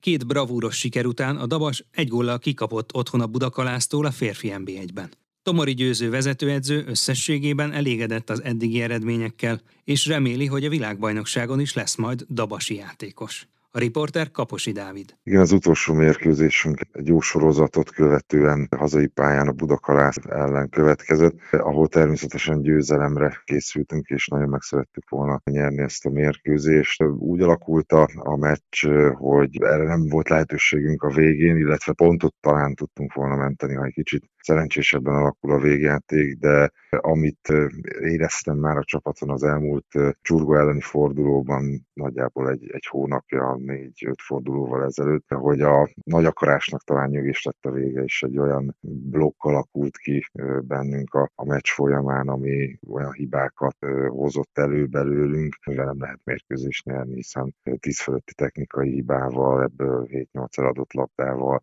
Két 0.00 0.26
bravúros 0.26 0.76
siker 0.76 1.06
után 1.06 1.36
a 1.36 1.46
Dabas 1.46 1.84
egy 1.90 2.08
góllal 2.08 2.38
kikapott 2.38 2.94
otthon 2.94 3.20
a 3.20 3.26
Budakalásztól 3.26 4.06
a 4.06 4.10
férfi 4.10 4.52
NB1-ben. 4.56 5.10
Tomori 5.42 5.74
győző 5.74 6.10
vezetőedző 6.10 6.84
összességében 6.86 7.72
elégedett 7.72 8.30
az 8.30 8.42
eddigi 8.42 8.82
eredményekkel, 8.82 9.60
és 9.84 10.06
reméli, 10.06 10.46
hogy 10.46 10.64
a 10.64 10.68
világbajnokságon 10.68 11.60
is 11.60 11.74
lesz 11.74 11.96
majd 11.96 12.26
dabasi 12.30 12.74
játékos. 12.74 13.48
A 13.72 13.78
riporter 13.78 14.30
Kaposi 14.30 14.72
Dávid. 14.72 15.16
Igen, 15.22 15.40
az 15.40 15.52
utolsó 15.52 15.94
mérkőzésünk 15.94 16.80
egy 16.92 17.06
jó 17.06 17.20
sorozatot 17.20 17.90
követően 17.90 18.68
hazai 18.76 19.06
pályán 19.06 19.48
a 19.48 19.52
Budakalász 19.52 20.16
ellen 20.28 20.68
következett, 20.68 21.34
ahol 21.50 21.88
természetesen 21.88 22.62
győzelemre 22.62 23.42
készültünk, 23.44 24.06
és 24.06 24.26
nagyon 24.26 24.48
meg 24.48 24.60
szerettük 24.60 25.08
volna 25.08 25.40
nyerni 25.44 25.82
ezt 25.82 26.06
a 26.06 26.10
mérkőzést. 26.10 27.02
Úgy 27.02 27.40
alakult 27.40 27.92
a, 27.92 28.08
a 28.14 28.36
meccs, 28.36 28.86
hogy 29.14 29.62
erre 29.62 29.84
nem 29.84 30.08
volt 30.08 30.28
lehetőségünk 30.28 31.02
a 31.02 31.12
végén, 31.12 31.56
illetve 31.56 31.92
pontot 31.92 32.34
talán 32.40 32.74
tudtunk 32.74 33.12
volna 33.12 33.36
menteni, 33.36 33.74
ha 33.74 33.84
egy 33.84 33.92
kicsit 33.92 34.30
szerencsésebben 34.42 35.14
alakul 35.14 35.52
a 35.52 35.58
végjáték, 35.58 36.38
de 36.38 36.70
amit 36.90 37.52
éreztem 38.00 38.56
már 38.56 38.76
a 38.76 38.84
csapaton 38.84 39.30
az 39.30 39.42
elmúlt 39.42 39.86
csurgó 40.22 40.56
elleni 40.56 40.80
fordulóban, 40.80 41.86
nagyjából 41.92 42.50
egy, 42.50 42.70
egy 42.72 42.86
hónapja, 42.86 43.56
négy-öt 43.58 44.20
fordulóval 44.22 44.84
ezelőtt, 44.84 45.28
hogy 45.28 45.60
a 45.60 45.88
nagy 46.04 46.24
akarásnak 46.24 46.82
talán 46.82 47.08
nyögés 47.08 47.42
lett 47.42 47.64
a 47.64 47.70
vége, 47.70 48.02
és 48.02 48.22
egy 48.22 48.38
olyan 48.38 48.76
blokk 48.80 49.44
alakult 49.44 49.96
ki 49.96 50.26
bennünk 50.60 51.14
a, 51.14 51.30
a 51.34 51.44
meccs 51.44 51.68
folyamán, 51.68 52.28
ami 52.28 52.78
olyan 52.88 53.12
hibákat 53.12 53.76
hozott 54.08 54.58
elő 54.58 54.86
belőlünk, 54.86 55.56
mivel 55.66 55.84
nem 55.84 56.00
lehet 56.00 56.20
mérkőzést 56.24 56.84
nyerni, 56.84 57.14
hiszen 57.14 57.54
10 57.78 58.00
fölötti 58.00 58.34
technikai 58.34 58.90
hibával, 58.90 59.62
ebből 59.62 60.08
7-8 60.10 60.58
eladott 60.58 60.92
labdával 60.92 61.62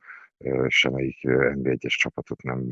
semmelyik 0.68 1.18
NB1-es 1.24 1.96
csapatot 1.98 2.44
nem 2.44 2.68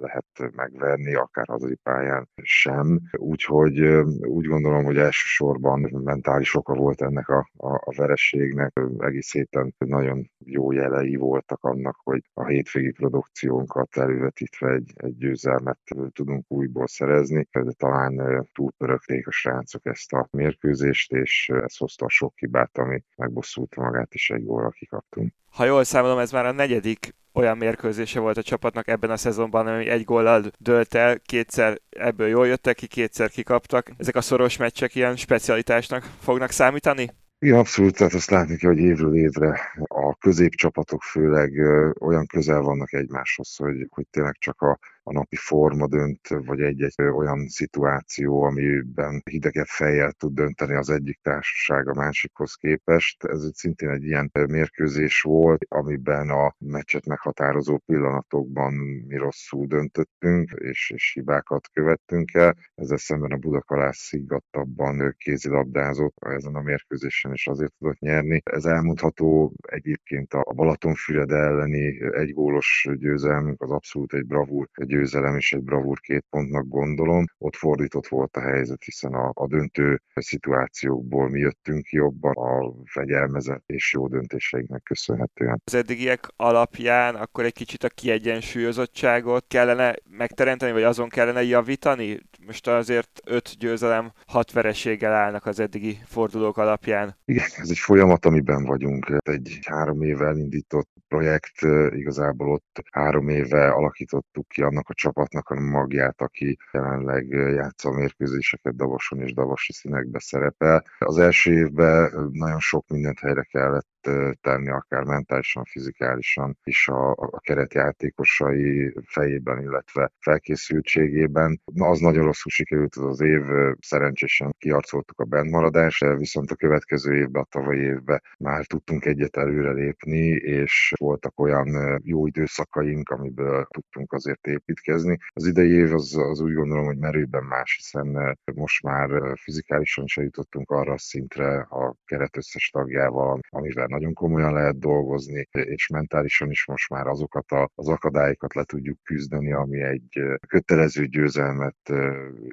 lehet 0.00 0.54
megverni, 0.56 1.14
akár 1.14 1.46
hazai 1.46 1.74
pályán 1.74 2.28
sem. 2.42 3.00
Úgyhogy 3.16 3.80
úgy 4.20 4.46
gondolom, 4.46 4.84
hogy 4.84 4.96
elsősorban 4.96 5.88
mentális 6.04 6.54
oka 6.54 6.74
volt 6.74 7.00
ennek 7.00 7.28
a, 7.28 7.50
a, 7.56 7.74
a 7.74 7.94
verességnek. 7.96 8.80
Egész 8.98 9.32
héten 9.32 9.74
nagyon 9.78 10.30
jó 10.44 10.72
jelei 10.72 11.16
voltak 11.16 11.64
annak, 11.64 11.96
hogy 12.02 12.22
a 12.34 12.46
hétvégi 12.46 12.90
produkciónkat 12.90 13.96
elővetítve 13.96 14.72
egy, 14.72 14.92
egy 14.96 15.16
győzelmet 15.16 15.78
tudunk 16.12 16.44
újból 16.48 16.86
szerezni, 16.86 17.48
de 17.52 17.72
talán 17.76 18.46
túlpörögték 18.52 19.26
a 19.26 19.30
srácok 19.30 19.86
ezt 19.86 20.12
a 20.12 20.28
mérkőzést, 20.30 21.12
és 21.12 21.48
ez 21.48 21.76
hozta 21.76 22.04
a 22.04 22.08
sok 22.08 22.38
hibát, 22.38 22.78
ami 22.78 23.04
megbosszulta 23.16 23.82
magát, 23.82 24.14
és 24.14 24.30
egy 24.30 24.44
gólra 24.44 24.70
kikaptunk. 24.70 25.32
Ha 25.50 25.64
jól 25.64 25.84
számolom, 25.84 26.18
ez 26.18 26.32
már 26.32 26.46
a 26.46 26.52
negyedik 26.52 27.14
olyan 27.32 27.56
mérkőzése 27.56 28.20
volt 28.20 28.36
a 28.36 28.42
csapatnak 28.42 28.88
ebben 28.88 29.10
a 29.10 29.16
szezonban, 29.16 29.66
ami 29.66 29.88
egy 29.88 30.04
góllal 30.04 30.44
dölt 30.58 30.94
el, 30.94 31.18
kétszer 31.20 31.78
ebből 31.90 32.28
jól 32.28 32.46
jöttek 32.46 32.76
ki, 32.76 32.86
kétszer 32.86 33.30
kikaptak. 33.30 33.90
Ezek 33.96 34.16
a 34.16 34.20
szoros 34.20 34.56
meccsek 34.56 34.94
ilyen 34.94 35.16
specialitásnak 35.16 36.04
fognak 36.20 36.50
számítani? 36.50 37.10
Igen, 37.40 37.58
abszolút, 37.58 37.96
tehát 37.96 38.12
azt 38.12 38.30
látni 38.30 38.56
kell, 38.56 38.70
hogy 38.70 38.78
évről 38.78 39.16
évre 39.16 39.60
a 39.84 40.14
középcsapatok 40.14 41.02
főleg 41.02 41.52
olyan 42.00 42.26
közel 42.26 42.60
vannak 42.60 42.92
egymáshoz, 42.92 43.56
hogy, 43.56 43.86
hogy 43.88 44.06
tényleg 44.10 44.36
csak 44.38 44.60
a 44.60 44.78
a 45.08 45.12
napi 45.12 45.36
forma 45.36 45.86
dönt, 45.86 46.28
vagy 46.28 46.60
egy-egy 46.60 47.02
olyan 47.02 47.48
szituáció, 47.48 48.42
amiben 48.42 49.22
hidegebb 49.30 49.66
fejjel 49.66 50.12
tud 50.12 50.34
dönteni 50.34 50.74
az 50.74 50.90
egyik 50.90 51.18
társaság 51.22 51.88
a 51.88 51.94
másikhoz 51.94 52.54
képest. 52.54 53.24
Ez 53.24 53.50
szintén 53.54 53.88
egy 53.88 54.04
ilyen 54.04 54.30
mérkőzés 54.32 55.20
volt, 55.20 55.64
amiben 55.68 56.28
a 56.28 56.54
meccset 56.58 57.06
meghatározó 57.06 57.78
pillanatokban 57.78 58.72
mi 59.06 59.16
rosszul 59.16 59.66
döntöttünk, 59.66 60.50
és, 60.50 60.90
és 60.94 61.12
hibákat 61.12 61.68
követtünk 61.72 62.34
el. 62.34 62.56
Ezzel 62.74 62.98
szemben 62.98 63.32
a 63.32 63.36
Budakalász 63.36 63.98
sziggattabban 63.98 65.14
kézilabdázott 65.18 66.16
ezen 66.18 66.54
a 66.54 66.62
mérkőzésen, 66.62 67.32
és 67.32 67.46
azért 67.46 67.72
tudott 67.78 67.98
nyerni. 67.98 68.40
Ez 68.44 68.64
elmondható 68.64 69.54
egyébként 69.68 70.32
a 70.32 70.52
Balatonfüred 70.54 71.30
elleni 71.30 72.02
egygólos 72.12 72.88
győzelmünk 72.98 73.62
az 73.62 73.70
abszolút 73.70 74.12
egy 74.12 74.26
bravúr 74.26 74.68
egy 74.72 74.97
győzelem 74.98 75.36
és 75.36 75.52
egy 75.52 75.62
bravúr 75.62 76.00
két 76.00 76.24
pontnak 76.30 76.68
gondolom. 76.68 77.24
Ott 77.38 77.56
fordított 77.56 78.06
volt 78.06 78.36
a 78.36 78.40
helyzet, 78.40 78.82
hiszen 78.82 79.12
a, 79.14 79.30
a 79.34 79.46
döntő 79.46 80.02
szituációkból 80.14 81.28
mi 81.28 81.38
jöttünk 81.38 81.88
jobban 81.88 82.32
a 82.32 82.72
fegyelmezett 82.84 83.62
és 83.66 83.92
jó 83.92 84.08
döntéseinknek 84.08 84.82
köszönhetően. 84.82 85.62
Az 85.64 85.74
eddigiek 85.74 86.28
alapján 86.36 87.14
akkor 87.14 87.44
egy 87.44 87.52
kicsit 87.52 87.84
a 87.84 87.88
kiegyensúlyozottságot 87.88 89.44
kellene 89.48 89.94
megteremteni, 90.10 90.72
vagy 90.72 90.82
azon 90.82 91.08
kellene 91.08 91.42
javítani? 91.42 92.20
Most 92.46 92.68
azért 92.68 93.20
öt 93.26 93.56
győzelem, 93.58 94.12
hat 94.26 94.52
vereséggel 94.52 95.12
állnak 95.12 95.46
az 95.46 95.60
eddigi 95.60 95.98
fordulók 96.04 96.56
alapján. 96.56 97.16
Igen, 97.24 97.46
ez 97.56 97.70
egy 97.70 97.78
folyamat, 97.78 98.26
amiben 98.26 98.64
vagyunk. 98.64 99.16
Egy 99.22 99.58
három 99.66 100.02
éve 100.02 100.26
elindított 100.26 100.88
projekt, 101.08 101.60
igazából 101.90 102.52
ott 102.52 102.82
három 102.90 103.28
éve 103.28 103.68
alakítottuk 103.68 104.48
ki 104.48 104.62
annak 104.62 104.87
a 104.88 104.94
csapatnak 104.94 105.48
a 105.48 105.60
magját, 105.60 106.20
aki 106.20 106.58
jelenleg 106.72 107.28
játsza 107.30 107.88
a 107.88 107.92
mérkőzéseket 107.92 108.76
Davason 108.76 109.20
és 109.20 109.34
Davasi 109.34 109.72
színekbe 109.72 110.18
szerepel. 110.20 110.84
Az 110.98 111.18
első 111.18 111.52
évben 111.52 112.28
nagyon 112.32 112.60
sok 112.60 112.88
mindent 112.88 113.18
helyre 113.20 113.42
kellett 113.42 113.97
tenni, 114.40 114.70
akár 114.70 115.04
mentálisan, 115.04 115.64
fizikálisan 115.64 116.58
is 116.64 116.88
a, 116.88 117.10
a 117.10 117.40
keretjátékosai 117.40 118.94
fejében, 119.06 119.62
illetve 119.62 120.12
felkészültségében. 120.20 121.60
Na, 121.64 121.86
az 121.86 121.98
nagyon 121.98 122.24
rosszul 122.24 122.50
sikerült 122.50 122.94
az 122.94 123.04
az 123.04 123.20
év, 123.20 123.42
szerencsésen 123.80 124.54
kiarcoltuk 124.58 125.20
a 125.20 125.24
bentmaradást, 125.24 126.04
viszont 126.16 126.50
a 126.50 126.54
következő 126.54 127.16
évben, 127.16 127.42
a 127.42 127.46
tavalyi 127.50 127.80
évben 127.80 128.22
már 128.38 128.66
tudtunk 128.66 129.04
egyet 129.04 129.36
előrelépni, 129.36 130.26
és 130.28 130.92
voltak 130.96 131.40
olyan 131.40 132.00
jó 132.04 132.26
időszakaink, 132.26 133.10
amiből 133.10 133.66
tudtunk 133.70 134.12
azért 134.12 134.46
építkezni. 134.46 135.18
Az 135.32 135.46
idei 135.46 135.70
év 135.70 135.94
az, 135.94 136.16
az 136.16 136.40
úgy 136.40 136.54
gondolom, 136.54 136.84
hogy 136.84 136.98
merőben 136.98 137.44
más, 137.44 137.76
hiszen 137.76 138.38
most 138.54 138.82
már 138.82 139.08
fizikálisan 139.34 140.04
is 140.04 140.16
jutottunk 140.16 140.70
arra 140.70 140.92
a 140.92 140.98
szintre 140.98 141.58
a 141.60 141.94
keret 142.04 142.36
összes 142.36 142.70
tagjával, 142.70 143.38
amivel 143.48 143.86
nagyon 143.98 144.14
komolyan 144.14 144.52
lehet 144.52 144.78
dolgozni, 144.78 145.48
és 145.52 145.86
mentálisan 145.86 146.50
is 146.50 146.66
most 146.66 146.90
már 146.90 147.06
azokat 147.06 147.44
az 147.74 147.88
akadályokat 147.88 148.54
le 148.54 148.64
tudjuk 148.64 148.98
küzdeni, 149.02 149.52
ami 149.52 149.80
egy 149.80 150.22
kötelező 150.46 151.06
győzelmet 151.06 151.76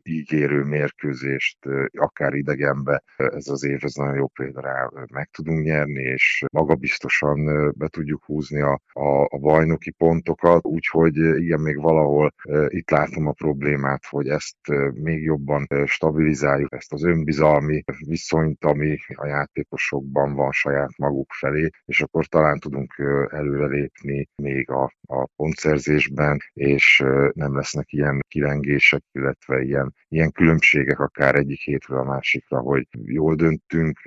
ígérő 0.03 0.63
mérkőzést, 0.63 1.57
akár 1.91 2.33
idegenbe, 2.33 3.03
ez 3.15 3.47
az 3.47 3.63
év, 3.63 3.79
ez 3.81 3.93
nagyon 3.93 4.15
jó 4.15 4.27
példa 4.27 4.61
rá, 4.61 4.89
meg 5.11 5.29
tudunk 5.31 5.63
nyerni, 5.63 6.01
és 6.01 6.43
magabiztosan 6.51 7.45
be 7.77 7.87
tudjuk 7.87 8.23
húzni 8.25 8.61
a, 8.61 8.81
a, 8.93 9.21
a 9.21 9.37
bajnoki 9.39 9.91
pontokat, 9.91 10.65
úgyhogy 10.65 11.15
igen, 11.17 11.59
még 11.59 11.81
valahol 11.81 12.33
itt 12.67 12.89
látom 12.89 13.27
a 13.27 13.31
problémát, 13.31 14.05
hogy 14.05 14.27
ezt 14.27 14.57
még 14.93 15.23
jobban 15.23 15.67
stabilizáljuk, 15.85 16.73
ezt 16.73 16.93
az 16.93 17.03
önbizalmi 17.03 17.83
viszonyt, 18.05 18.65
ami 18.65 18.97
a 19.15 19.25
játékosokban 19.25 20.33
van 20.33 20.51
saját 20.51 20.97
maguk 20.97 21.24
felé, 21.33 21.69
és 21.85 22.01
akkor 22.01 22.25
talán 22.25 22.59
tudunk 22.59 22.93
előrelépni 23.29 24.29
még 24.35 24.69
a, 24.69 24.83
a 25.07 25.27
pontszerzésben, 25.35 26.39
és 26.53 27.03
nem 27.33 27.55
lesznek 27.55 27.91
ilyen 27.91 28.19
kilengések, 28.27 29.03
illetve 29.11 29.61
ilyen, 29.61 29.93
ilyen 30.07 30.31
különbségek 30.31 30.99
akár 30.99 31.35
egyik 31.35 31.59
hétről 31.59 31.99
a 31.99 32.03
másikra, 32.03 32.59
hogy 32.59 32.87
jól 33.03 33.35
döntünk 33.35 33.99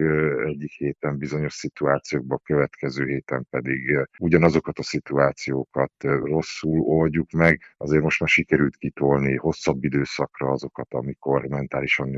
egyik 0.46 0.72
héten 0.72 1.18
bizonyos 1.18 1.52
szituációkban, 1.52 2.40
következő 2.44 3.06
héten 3.06 3.46
pedig 3.50 4.08
ugyanazokat 4.18 4.78
a 4.78 4.82
szituációkat 4.82 5.92
rosszul 6.02 6.80
oldjuk 6.80 7.30
meg. 7.30 7.60
Azért 7.76 8.02
most 8.02 8.20
már 8.20 8.28
sikerült 8.28 8.76
kitolni 8.76 9.37
hosszabb 9.37 9.84
időszakra 9.84 10.50
azokat, 10.50 10.94
amikor 10.94 11.46
mentálisan 11.46 12.08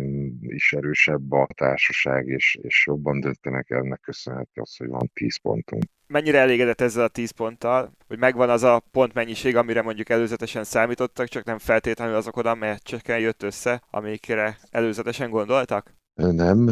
is 0.41 0.73
erősebb 0.73 1.33
a 1.33 1.49
társaság, 1.55 2.27
és, 2.27 2.59
és 2.63 2.87
jobban 2.87 3.21
döntenek 3.21 3.71
ennek 3.71 4.01
köszönhető 4.01 4.61
az, 4.61 4.77
hogy 4.77 4.89
van 4.91 5.11
10 5.15 5.41
pontunk. 5.41 5.85
Mennyire 6.07 6.39
elégedett 6.39 6.81
ezzel 6.81 7.05
a 7.05 7.09
10 7.09 7.31
ponttal, 7.31 7.93
hogy 8.07 8.19
megvan 8.19 8.51
az 8.51 8.63
a 8.63 8.83
pontmennyiség, 8.91 9.57
amire 9.57 9.83
mondjuk 9.83 10.09
előzetesen 10.09 10.65
számítottak, 10.65 11.27
csak 11.27 11.45
nem 11.45 11.59
feltétlenül 11.59 12.15
azok 12.15 12.37
oda 12.37 12.55
meccseken 12.55 13.19
jött 13.19 13.43
össze, 13.43 13.83
amikre 13.91 14.59
előzetesen 14.71 15.31
gondoltak? 15.31 15.99
Nem, 16.15 16.69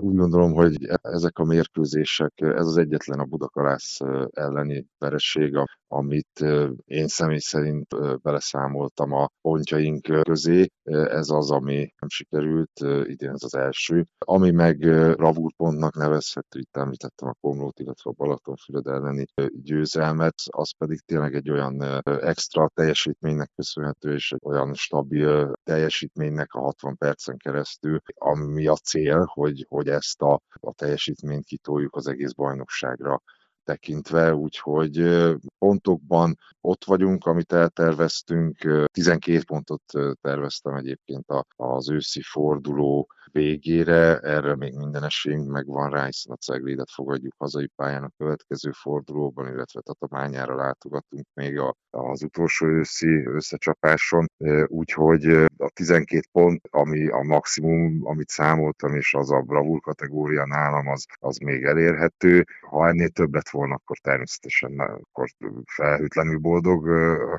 úgy 0.00 0.16
gondolom, 0.16 0.52
hogy 0.52 0.76
ezek 1.02 1.38
a 1.38 1.44
mérkőzések, 1.44 2.32
ez 2.36 2.66
az 2.66 2.76
egyetlen 2.76 3.18
a 3.18 3.24
Budakalász 3.24 3.98
elleni 4.30 4.86
vereség, 4.98 5.56
amit 5.94 6.40
én 6.84 7.06
személy 7.06 7.38
szerint 7.38 7.86
beleszámoltam 8.22 9.12
a 9.12 9.28
pontjaink 9.40 10.22
közé. 10.22 10.66
Ez 10.90 11.28
az, 11.28 11.50
ami 11.50 11.76
nem 11.76 12.08
sikerült, 12.08 12.80
idén 13.04 13.30
ez 13.30 13.42
az 13.42 13.54
első. 13.54 14.06
Ami 14.18 14.50
meg 14.50 14.82
ravúrpontnak 15.16 15.94
nevezhető, 15.94 16.58
itt 16.58 16.76
említettem 16.76 17.28
a 17.28 17.36
Komlót, 17.40 17.78
illetve 17.78 18.10
a 18.10 18.14
Balatonfüred 18.16 18.86
elleni 18.86 19.24
győzelmet, 19.62 20.34
az 20.50 20.76
pedig 20.76 21.00
tényleg 21.00 21.34
egy 21.34 21.50
olyan 21.50 22.02
extra 22.04 22.70
teljesítménynek 22.74 23.50
köszönhető, 23.54 24.14
és 24.14 24.32
egy 24.32 24.40
olyan 24.42 24.74
stabil 24.74 25.52
teljesítménynek 25.62 26.52
a 26.52 26.60
60 26.60 26.96
percen 26.96 27.36
keresztül, 27.36 28.00
ami 28.14 28.66
a 28.66 28.76
cél, 28.76 29.24
hogy, 29.24 29.66
hogy 29.68 29.88
ezt 29.88 30.22
a, 30.22 30.40
a 30.60 30.72
teljesítményt 30.72 31.44
kitoljuk 31.44 31.96
az 31.96 32.06
egész 32.06 32.32
bajnokságra 32.32 33.22
tekintve, 33.64 34.34
úgyhogy 34.34 35.24
pontokban 35.58 36.38
ott 36.60 36.84
vagyunk, 36.84 37.26
amit 37.26 37.52
elterveztünk. 37.52 38.84
12 38.92 39.42
pontot 39.46 39.82
terveztem 40.20 40.74
egyébként 40.74 41.24
az 41.56 41.90
őszi 41.90 42.22
forduló 42.22 43.08
végére, 43.34 44.18
erre 44.18 44.56
még 44.56 44.74
minden 44.74 45.04
esélyünk 45.04 45.50
megvan 45.50 45.90
rá, 45.90 46.04
hiszen 46.04 46.32
a 46.32 46.36
Ceglédet 46.36 46.90
fogadjuk 46.90 47.34
hazai 47.38 47.66
pályán 47.76 48.02
a 48.02 48.10
következő 48.18 48.70
fordulóban, 48.70 49.52
illetve 49.52 49.80
Tatabányára 49.80 50.54
látogatunk 50.54 51.26
még 51.34 51.58
a, 51.58 51.74
az 51.90 52.22
utolsó 52.22 52.66
őszi 52.66 53.26
összecsapáson, 53.26 54.26
úgyhogy 54.66 55.24
a 55.56 55.70
12 55.72 56.20
pont, 56.32 56.68
ami 56.70 57.08
a 57.08 57.22
maximum, 57.22 58.00
amit 58.06 58.28
számoltam, 58.28 58.94
és 58.94 59.14
az 59.14 59.30
a 59.30 59.40
bravúr 59.40 59.80
kategória 59.80 60.46
nálam, 60.46 60.88
az, 60.88 61.04
az 61.20 61.38
még 61.38 61.64
elérhető. 61.64 62.44
Ha 62.70 62.88
ennél 62.88 63.08
több 63.08 63.34
lett 63.34 63.48
volna, 63.48 63.74
akkor 63.74 63.98
természetesen 63.98 64.78
akkor 64.78 65.28
felhőtlenül 65.74 66.38
boldog 66.38 66.88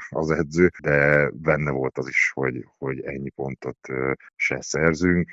az 0.10 0.32
edző, 0.32 0.70
de 0.82 1.30
benne 1.34 1.72
volt 1.72 1.98
az 1.98 2.08
is, 2.08 2.32
hogy, 2.34 2.66
hogy 2.78 3.00
ennyi 3.00 3.30
pontot 3.30 3.78
se 4.36 4.62
szerzünk, 4.62 5.32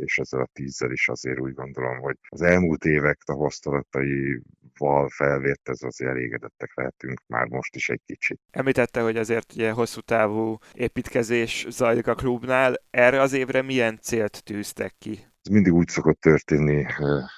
és 0.00 0.18
ezzel 0.18 0.40
a 0.40 0.48
tízzel 0.52 0.90
is 0.90 1.08
azért 1.08 1.40
úgy 1.40 1.54
gondolom, 1.54 1.98
hogy 1.98 2.16
az 2.28 2.42
elmúlt 2.42 2.84
évek 2.84 3.18
tapasztalataival 3.24 5.08
felvért 5.08 5.68
ez 5.68 5.82
azért 5.82 6.10
elégedettek 6.10 6.74
lehetünk 6.74 7.22
már 7.26 7.46
most 7.46 7.76
is 7.76 7.88
egy 7.88 8.00
kicsit. 8.06 8.40
Említette, 8.50 9.00
hogy 9.00 9.16
azért 9.16 9.52
ugye 9.52 9.70
hosszú 9.70 10.00
távú 10.00 10.58
építkezés 10.74 11.66
zajlik 11.68 12.06
a 12.06 12.14
klubnál. 12.14 12.74
Erre 12.90 13.20
az 13.20 13.32
évre 13.32 13.62
milyen 13.62 13.98
célt 14.02 14.44
tűztek 14.44 14.94
ki? 14.98 15.29
Ez 15.42 15.52
mindig 15.52 15.72
úgy 15.72 15.88
szokott 15.88 16.20
történni 16.20 16.86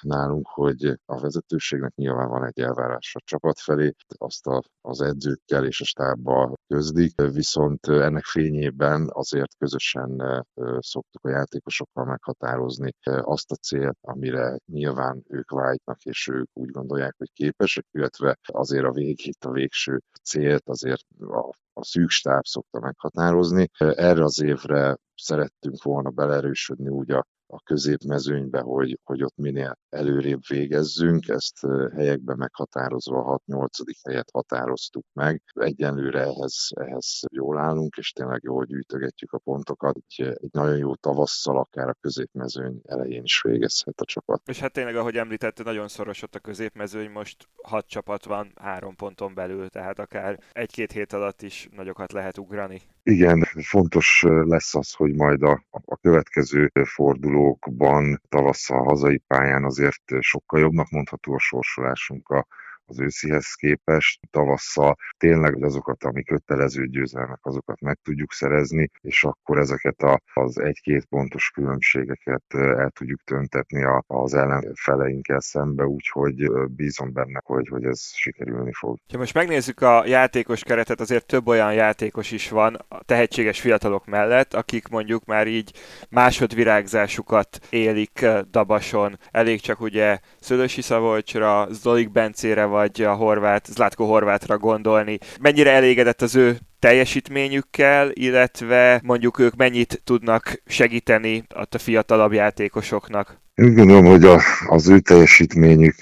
nálunk, 0.01 0.47
hogy 0.47 0.99
a 1.05 1.19
vezetőségnek 1.19 1.95
nyilván 1.95 2.29
van 2.29 2.45
egy 2.45 2.59
elvárás 2.59 3.15
a 3.15 3.21
csapat 3.25 3.59
felé, 3.59 3.93
azt 4.17 4.47
a, 4.47 4.61
az 4.81 5.01
edzőkkel 5.01 5.65
és 5.65 5.81
a 5.81 5.85
stábbal 5.85 6.53
közdik, 6.67 7.21
viszont 7.21 7.87
ennek 7.87 8.23
fényében 8.23 9.09
azért 9.11 9.57
közösen 9.57 10.43
szoktuk 10.79 11.25
a 11.25 11.29
játékosokkal 11.29 12.05
meghatározni 12.05 12.91
azt 13.03 13.51
a 13.51 13.55
célt, 13.55 13.97
amire 14.01 14.57
nyilván 14.65 15.23
ők 15.29 15.51
vágynak, 15.51 16.01
és 16.03 16.27
ők 16.27 16.49
úgy 16.53 16.69
gondolják, 16.69 17.15
hogy 17.17 17.31
képesek, 17.33 17.85
illetve 17.91 18.37
azért 18.43 18.85
a 18.85 18.91
végét, 18.91 19.45
a 19.45 19.51
végső 19.51 20.01
célt 20.23 20.69
azért 20.69 21.05
a 21.19 21.53
a 21.75 21.83
szűk 21.83 22.09
stáb 22.09 22.45
szokta 22.45 22.79
meghatározni. 22.79 23.69
Erre 23.77 24.23
az 24.23 24.41
évre 24.41 24.97
szerettünk 25.15 25.83
volna 25.83 26.09
belerősödni 26.09 26.89
úgy 26.89 27.11
a 27.11 27.25
a 27.53 27.61
középmezőnybe, 27.63 28.59
hogy, 28.59 28.99
hogy 29.03 29.23
ott 29.23 29.35
minél 29.35 29.77
előrébb 29.89 30.41
végezzünk. 30.47 31.27
Ezt 31.27 31.59
helyekben 31.95 32.37
meghatározva 32.37 33.23
a 33.23 33.39
6-8. 33.47 33.67
helyet 34.07 34.29
határoztuk 34.31 35.05
meg. 35.13 35.41
Egyenlőre 35.53 36.19
ehhez, 36.19 36.67
ehhez 36.75 37.19
jól 37.31 37.57
állunk, 37.57 37.95
és 37.95 38.11
tényleg 38.11 38.41
jól 38.43 38.65
gyűjtögetjük 38.65 39.31
a 39.31 39.37
pontokat. 39.37 39.95
Egy, 39.95 40.27
egy 40.27 40.51
nagyon 40.51 40.77
jó 40.77 40.95
tavasszal, 40.95 41.57
akár 41.57 41.89
a 41.89 41.97
középmezőny 42.01 42.81
elején 42.83 43.23
is 43.23 43.41
végezhet 43.41 43.99
a 44.01 44.05
csapat. 44.05 44.41
És 44.45 44.59
hát 44.59 44.71
tényleg, 44.71 44.95
ahogy 44.95 45.15
említette, 45.15 45.63
nagyon 45.63 45.87
szoros 45.87 46.21
ott 46.21 46.35
a 46.35 46.39
középmezőny, 46.39 47.09
most 47.09 47.47
hat 47.63 47.87
csapat 47.87 48.25
van 48.25 48.51
három 48.55 48.95
ponton 48.95 49.33
belül, 49.33 49.69
tehát 49.69 49.99
akár 49.99 50.39
egy-két 50.51 50.91
hét 50.91 51.13
alatt 51.13 51.41
is 51.41 51.69
nagyokat 51.71 52.11
lehet 52.11 52.37
ugrani. 52.37 52.81
Igen, 53.03 53.43
fontos 53.43 54.23
lesz 54.25 54.75
az, 54.75 54.93
hogy 54.93 55.15
majd 55.15 55.41
a, 55.41 55.63
a 55.69 55.97
következő 55.97 56.71
fordulókban 56.83 58.21
tavasszal 58.29 58.83
hazai 58.83 59.17
pályán 59.17 59.63
azért 59.63 60.03
sokkal 60.19 60.59
jobbnak 60.59 60.89
mondható 60.89 61.33
a 61.33 61.39
sorsolásunk 61.39 62.29
a 62.29 62.47
az 62.85 62.99
őszihez 62.99 63.53
képest. 63.53 64.19
Tavasszal 64.31 64.97
tényleg 65.17 65.63
azokat, 65.63 66.03
ami 66.03 66.23
kötelező 66.23 66.87
győzelmek, 66.87 67.39
azokat 67.41 67.81
meg 67.81 67.99
tudjuk 68.03 68.33
szerezni, 68.33 68.89
és 69.01 69.23
akkor 69.23 69.57
ezeket 69.57 70.01
a, 70.01 70.21
az 70.33 70.59
egy-két 70.59 71.05
pontos 71.05 71.49
különbségeket 71.49 72.43
el 72.53 72.89
tudjuk 72.89 73.21
töntetni 73.23 73.83
az 74.07 74.33
ellenfeleinkkel 74.33 75.39
szembe, 75.39 75.85
úgyhogy 75.85 76.51
bízom 76.69 77.13
benne, 77.13 77.41
hogy, 77.45 77.67
hogy 77.67 77.83
ez 77.83 78.01
sikerülni 78.13 78.71
fog. 78.73 78.97
Ha 79.11 79.17
most 79.17 79.33
megnézzük 79.33 79.81
a 79.81 80.05
játékos 80.05 80.63
keretet, 80.63 80.99
azért 80.99 81.25
több 81.25 81.47
olyan 81.47 81.73
játékos 81.73 82.31
is 82.31 82.49
van 82.49 82.75
a 82.87 83.03
tehetséges 83.03 83.59
fiatalok 83.61 84.05
mellett, 84.05 84.53
akik 84.53 84.87
mondjuk 84.87 85.25
már 85.25 85.47
így 85.47 85.71
másodvirágzásukat 86.09 87.59
élik 87.69 88.25
Dabason. 88.51 89.19
Elég 89.31 89.61
csak 89.61 89.81
ugye 89.81 90.19
Szödösi 90.39 90.81
Szabolcsra, 90.81 91.67
Zolik 91.71 92.11
Bencére 92.11 92.65
vagy 92.73 93.01
a 93.01 93.13
horvát, 93.13 93.65
Zlatko 93.65 94.05
Horvátra 94.05 94.57
gondolni. 94.57 95.17
Mennyire 95.41 95.71
elégedett 95.71 96.21
az 96.21 96.35
ő 96.35 96.57
teljesítményükkel, 96.83 98.11
illetve 98.13 98.99
mondjuk 99.03 99.39
ők 99.39 99.55
mennyit 99.55 100.01
tudnak 100.03 100.61
segíteni 100.65 101.43
a 101.49 101.77
fiatalabb 101.77 102.33
játékosoknak? 102.33 103.41
Úgy 103.55 103.73
gondolom, 103.73 104.05
hogy 104.05 104.23
a, 104.23 104.39
az 104.67 104.89
ő 104.89 104.99
teljesítményük 104.99 105.95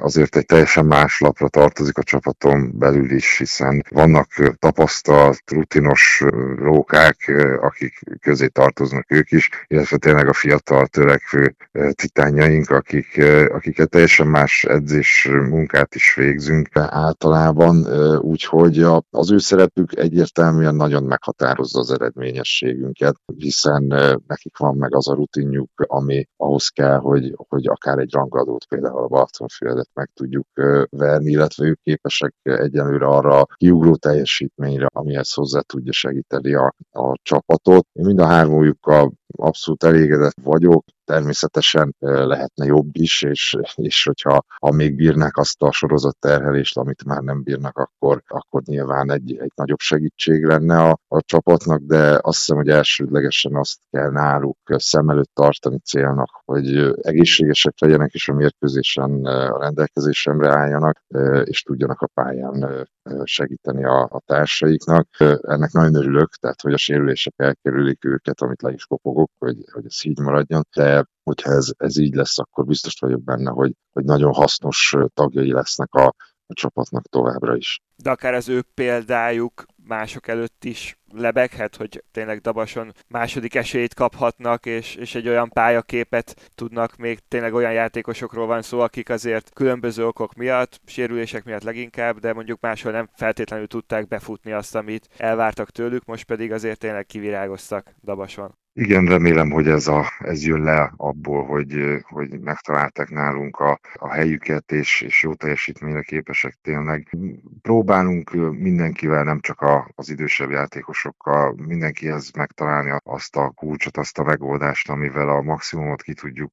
azért 0.00 0.36
egy 0.36 0.46
teljesen 0.46 0.84
más 0.84 1.20
lapra 1.20 1.48
tartozik 1.48 1.98
a 1.98 2.02
csapaton 2.02 2.78
belül 2.78 3.10
is, 3.10 3.38
hiszen 3.38 3.84
vannak 3.90 4.28
tapasztalt, 4.58 5.42
rutinos 5.46 6.24
rókák, 6.56 7.32
akik 7.60 8.00
közé 8.20 8.46
tartoznak 8.46 9.10
ők 9.10 9.30
is, 9.30 9.48
illetve 9.66 9.96
tényleg 9.96 10.28
a 10.28 10.32
fiatal 10.32 10.86
törekvő 10.86 11.56
titányaink, 11.92 12.70
akik, 12.70 13.22
akiket 13.52 13.90
teljesen 13.90 14.26
más 14.26 14.64
edzés 14.64 15.28
munkát 15.30 15.94
is 15.94 16.14
végzünk 16.14 16.68
általában, 16.72 17.86
úgyhogy 18.20 18.86
az 19.10 19.32
ő 19.32 19.38
szerepük 19.38 19.90
egyértelműen 20.18 20.74
nagyon 20.74 21.02
meghatározza 21.02 21.78
az 21.78 21.90
eredményességünket, 21.90 23.14
hiszen 23.36 23.82
nekik 24.26 24.56
van 24.58 24.76
meg 24.76 24.94
az 24.94 25.08
a 25.08 25.14
rutinjuk, 25.14 25.70
ami 25.76 26.28
ahhoz 26.36 26.68
kell, 26.68 26.98
hogy, 26.98 27.34
hogy 27.48 27.66
akár 27.66 27.98
egy 27.98 28.12
rangadót, 28.12 28.64
például 28.66 29.02
a 29.02 29.06
Balatonfüredet 29.06 29.90
meg 29.94 30.10
tudjuk 30.14 30.46
verni, 30.90 31.30
illetve 31.30 31.66
ők 31.66 31.80
képesek 31.82 32.34
egyenlőre 32.42 33.06
arra 33.06 33.46
kiugró 33.54 33.96
teljesítményre, 33.96 34.86
amihez 34.92 35.32
hozzá 35.32 35.60
tudja 35.60 35.92
segíteni 35.92 36.54
a, 36.54 36.74
a 36.90 37.18
csapatot. 37.22 37.86
Én 37.92 38.04
mind 38.04 38.20
a 38.20 38.26
hármójukkal 38.26 39.12
abszolút 39.38 39.84
elégedett 39.84 40.36
vagyok, 40.42 40.84
természetesen 41.04 41.94
lehetne 41.98 42.64
jobb 42.64 42.88
is, 42.92 43.22
és, 43.22 43.56
és 43.74 44.04
hogyha 44.04 44.44
ha 44.58 44.72
még 44.72 44.94
bírnák 44.96 45.36
azt 45.36 45.62
a 45.62 45.72
sorozat 45.72 46.16
terhelést, 46.18 46.76
amit 46.76 47.04
már 47.04 47.22
nem 47.22 47.42
bírnak, 47.42 47.76
akkor, 47.76 48.22
akkor 48.26 48.62
nyilván 48.62 49.10
egy, 49.10 49.36
egy 49.38 49.52
nagyobb 49.54 49.78
segítség 49.78 50.44
lenne 50.44 50.76
a, 50.82 50.98
a 51.08 51.22
csapatnak, 51.22 51.80
de 51.80 52.18
azt 52.22 52.38
hiszem, 52.38 52.56
hogy 52.56 52.68
elsődlegesen 52.68 53.54
azt 53.54 53.78
kell 53.90 54.10
náluk 54.10 54.58
szem 54.66 55.08
előtt 55.08 55.30
tartani 55.34 55.78
célnak, 55.78 56.30
hogy 56.44 56.94
egészségesek 57.00 57.74
legyenek, 57.80 58.12
és 58.12 58.28
a 58.28 58.34
mérkőzésen 58.34 59.24
a 59.24 59.58
rendelkezésemre 59.58 60.48
álljanak, 60.48 61.02
és 61.44 61.62
tudjanak 61.62 62.00
a 62.00 62.10
pályán 62.14 62.88
segíteni 63.24 63.84
a, 63.84 64.02
a 64.02 64.22
társaiknak. 64.26 65.08
Ennek 65.40 65.72
nagyon 65.72 65.94
örülök, 65.94 66.34
tehát 66.34 66.60
hogy 66.60 66.72
a 66.72 66.76
sérülések 66.76 67.34
elkerülik 67.36 68.04
őket, 68.04 68.40
amit 68.40 68.62
le 68.62 68.72
is 68.72 68.84
kopogok, 68.84 69.27
hogy, 69.38 69.56
hogy 69.72 69.84
ez 69.86 70.04
így 70.04 70.18
maradjon, 70.18 70.62
de 70.74 71.04
hogyha 71.22 71.50
ez, 71.50 71.70
ez 71.76 71.96
így 71.96 72.14
lesz, 72.14 72.38
akkor 72.38 72.64
biztos 72.64 72.94
vagyok 73.00 73.22
benne, 73.22 73.50
hogy, 73.50 73.72
hogy 73.92 74.04
nagyon 74.04 74.32
hasznos 74.32 74.94
tagjai 75.14 75.52
lesznek 75.52 75.94
a, 75.94 76.14
a 76.46 76.54
csapatnak 76.54 77.08
továbbra 77.08 77.56
is. 77.56 77.80
De 77.96 78.10
akár 78.10 78.34
az 78.34 78.48
ő 78.48 78.62
példájuk 78.74 79.64
mások 79.88 80.28
előtt 80.28 80.64
is 80.64 80.98
lebeghet, 81.12 81.76
hogy 81.76 82.04
tényleg 82.10 82.40
Dabason 82.40 82.92
második 83.08 83.54
esélyt 83.54 83.94
kaphatnak, 83.94 84.66
és, 84.66 84.94
és 84.94 85.14
egy 85.14 85.28
olyan 85.28 85.48
pályaképet 85.48 86.50
tudnak 86.54 86.96
még 86.96 87.18
tényleg 87.28 87.54
olyan 87.54 87.72
játékosokról 87.72 88.46
van 88.46 88.62
szó, 88.62 88.80
akik 88.80 89.08
azért 89.08 89.52
különböző 89.52 90.06
okok 90.06 90.34
miatt, 90.34 90.80
sérülések 90.84 91.44
miatt 91.44 91.62
leginkább, 91.62 92.18
de 92.18 92.32
mondjuk 92.32 92.60
máshol 92.60 92.92
nem 92.92 93.08
feltétlenül 93.14 93.66
tudták 93.66 94.08
befutni 94.08 94.52
azt, 94.52 94.74
amit 94.74 95.08
elvártak 95.16 95.70
tőlük, 95.70 96.04
most 96.04 96.24
pedig 96.24 96.52
azért 96.52 96.78
tényleg 96.78 97.06
kivirágoztak 97.06 97.94
Dabason. 98.04 98.54
Igen, 98.80 99.06
remélem, 99.06 99.50
hogy 99.50 99.68
ez, 99.68 99.86
a, 99.86 100.04
ez 100.18 100.46
jön 100.46 100.62
le 100.62 100.92
abból, 100.96 101.44
hogy, 101.44 101.98
hogy 102.02 102.40
megtalálták 102.40 103.10
nálunk 103.10 103.56
a, 103.56 103.80
a 103.94 104.12
helyüket, 104.12 104.72
és, 104.72 105.00
és 105.00 105.22
jó 105.22 105.34
teljesítményre 105.34 106.02
képesek 106.02 106.58
tényleg. 106.62 107.16
Próbálunk 107.62 108.30
mindenkivel, 108.58 109.24
nem 109.24 109.40
csak 109.40 109.60
a, 109.60 109.90
az 109.94 110.10
idősebb 110.10 110.50
játékosokkal, 110.50 111.54
mindenkihez 111.66 112.30
megtalálni 112.30 112.98
azt 113.04 113.36
a 113.36 113.50
kulcsot, 113.50 113.96
azt 113.96 114.18
a 114.18 114.24
megoldást, 114.24 114.90
amivel 114.90 115.28
a 115.28 115.42
maximumot 115.42 116.02
ki 116.02 116.14
tudjuk 116.14 116.52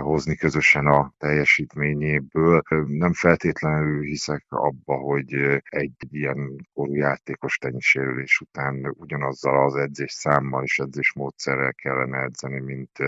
hozni 0.00 0.36
közösen 0.36 0.86
a 0.86 1.12
teljesítményéből. 1.18 2.62
Nem 2.86 3.12
feltétlenül 3.12 4.02
hiszek 4.02 4.44
abba, 4.48 4.94
hogy 4.94 5.34
egy 5.62 5.96
ilyen 6.10 6.66
korú 6.74 6.94
játékos 6.94 7.58
tenyisérülés 7.58 8.40
után 8.40 8.94
ugyanazzal 8.98 9.64
az 9.64 9.74
edzés 9.74 10.12
számmal 10.12 10.62
és 10.62 10.78
edzés 10.78 11.12
módszer 11.12 11.46
módszerrel 11.48 11.74
kellene 11.74 12.22
edzeni, 12.22 12.60
mint, 12.60 12.98